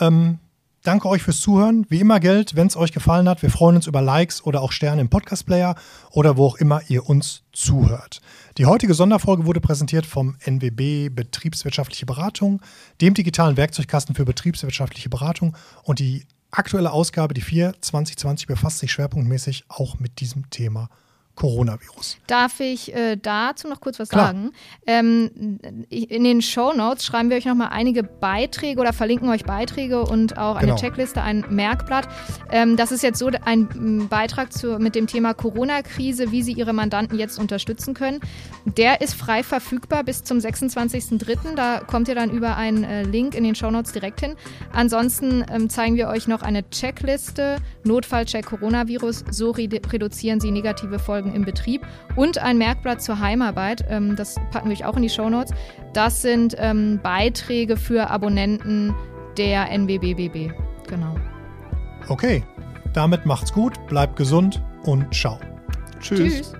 Ähm, 0.00 0.38
Danke 0.84 1.08
euch 1.08 1.22
fürs 1.22 1.40
Zuhören. 1.40 1.86
Wie 1.88 2.00
immer 2.00 2.20
gilt, 2.20 2.56
wenn 2.56 2.66
es 2.66 2.76
euch 2.76 2.92
gefallen 2.92 3.26
hat, 3.26 3.40
wir 3.40 3.48
freuen 3.48 3.76
uns 3.76 3.86
über 3.86 4.02
Likes 4.02 4.44
oder 4.44 4.60
auch 4.60 4.70
Sterne 4.70 5.00
im 5.00 5.08
Podcast-Player 5.08 5.76
oder 6.10 6.36
wo 6.36 6.44
auch 6.44 6.56
immer 6.56 6.82
ihr 6.88 7.08
uns 7.08 7.42
zuhört. 7.54 8.20
Die 8.58 8.66
heutige 8.66 8.92
Sonderfolge 8.92 9.46
wurde 9.46 9.62
präsentiert 9.62 10.04
vom 10.04 10.36
NWB 10.44 11.08
Betriebswirtschaftliche 11.08 12.04
Beratung, 12.04 12.60
dem 13.00 13.14
digitalen 13.14 13.56
Werkzeugkasten 13.56 14.14
für 14.14 14.26
betriebswirtschaftliche 14.26 15.08
Beratung 15.08 15.56
und 15.84 16.00
die 16.00 16.26
aktuelle 16.50 16.92
Ausgabe, 16.92 17.32
die 17.32 17.40
4 17.40 17.76
2020, 17.80 18.46
befasst 18.46 18.80
sich 18.80 18.92
schwerpunktmäßig 18.92 19.64
auch 19.68 19.98
mit 19.98 20.20
diesem 20.20 20.50
Thema 20.50 20.90
Coronavirus. 21.34 22.18
Darf 22.28 22.60
ich 22.60 22.94
äh, 22.94 23.16
dazu 23.16 23.66
noch 23.68 23.80
kurz 23.80 23.98
was 23.98 24.08
Klar. 24.08 24.26
sagen? 24.28 24.52
Ähm, 24.86 25.58
in 25.90 26.22
den 26.22 26.42
Show 26.42 26.72
Notes 26.72 27.04
schreiben 27.04 27.28
wir 27.28 27.36
euch 27.36 27.44
nochmal 27.44 27.70
einige 27.72 28.04
Beiträge 28.04 28.80
oder 28.80 28.92
verlinken 28.92 29.28
euch 29.28 29.44
Beiträge 29.44 30.02
und 30.02 30.38
auch 30.38 30.54
eine 30.56 30.68
genau. 30.68 30.76
Checkliste, 30.76 31.22
ein 31.22 31.44
Merkblatt. 31.50 32.08
Ähm, 32.52 32.76
das 32.76 32.92
ist 32.92 33.02
jetzt 33.02 33.18
so 33.18 33.30
ein 33.44 34.06
Beitrag 34.08 34.52
zu, 34.52 34.78
mit 34.78 34.94
dem 34.94 35.08
Thema 35.08 35.34
Corona-Krise, 35.34 36.30
wie 36.30 36.42
Sie 36.42 36.52
Ihre 36.52 36.72
Mandanten 36.72 37.18
jetzt 37.18 37.38
unterstützen 37.38 37.94
können. 37.94 38.20
Der 38.64 39.00
ist 39.00 39.14
frei 39.14 39.42
verfügbar 39.42 40.04
bis 40.04 40.22
zum 40.22 40.38
26.03. 40.38 41.56
Da 41.56 41.80
kommt 41.80 42.06
ihr 42.06 42.14
dann 42.14 42.30
über 42.30 42.56
einen 42.56 42.84
äh, 42.84 43.02
Link 43.02 43.34
in 43.34 43.42
den 43.42 43.56
Show 43.56 43.70
Notes 43.70 43.92
direkt 43.92 44.20
hin. 44.20 44.36
Ansonsten 44.72 45.44
ähm, 45.50 45.68
zeigen 45.68 45.96
wir 45.96 46.08
euch 46.08 46.28
noch 46.28 46.42
eine 46.42 46.68
Checkliste, 46.70 47.56
Notfallcheck 47.82 48.46
Coronavirus, 48.46 49.24
so 49.30 49.50
reduzieren 49.50 50.38
Sie 50.40 50.52
negative 50.52 50.98
Folgen 50.98 51.23
Folgen 51.24 51.34
im 51.34 51.44
Betrieb 51.44 51.86
und 52.16 52.38
ein 52.38 52.58
Merkblatt 52.58 53.02
zur 53.02 53.18
Heimarbeit. 53.18 53.84
Ähm, 53.88 54.16
das 54.16 54.36
packen 54.50 54.68
wir 54.68 54.76
euch 54.76 54.84
auch 54.84 54.96
in 54.96 55.02
die 55.02 55.08
Shownotes. 55.08 55.52
Das 55.92 56.22
sind 56.22 56.54
ähm, 56.58 57.00
Beiträge 57.02 57.76
für 57.76 58.10
Abonnenten 58.10 58.94
der 59.38 59.70
NWBBB. 59.70 60.52
Genau. 60.88 61.14
Okay, 62.08 62.44
damit 62.92 63.24
macht's 63.24 63.52
gut, 63.52 63.74
bleibt 63.86 64.16
gesund 64.16 64.62
und 64.84 65.12
ciao. 65.14 65.38
Tschüss. 66.00 66.18
Tschüss. 66.18 66.52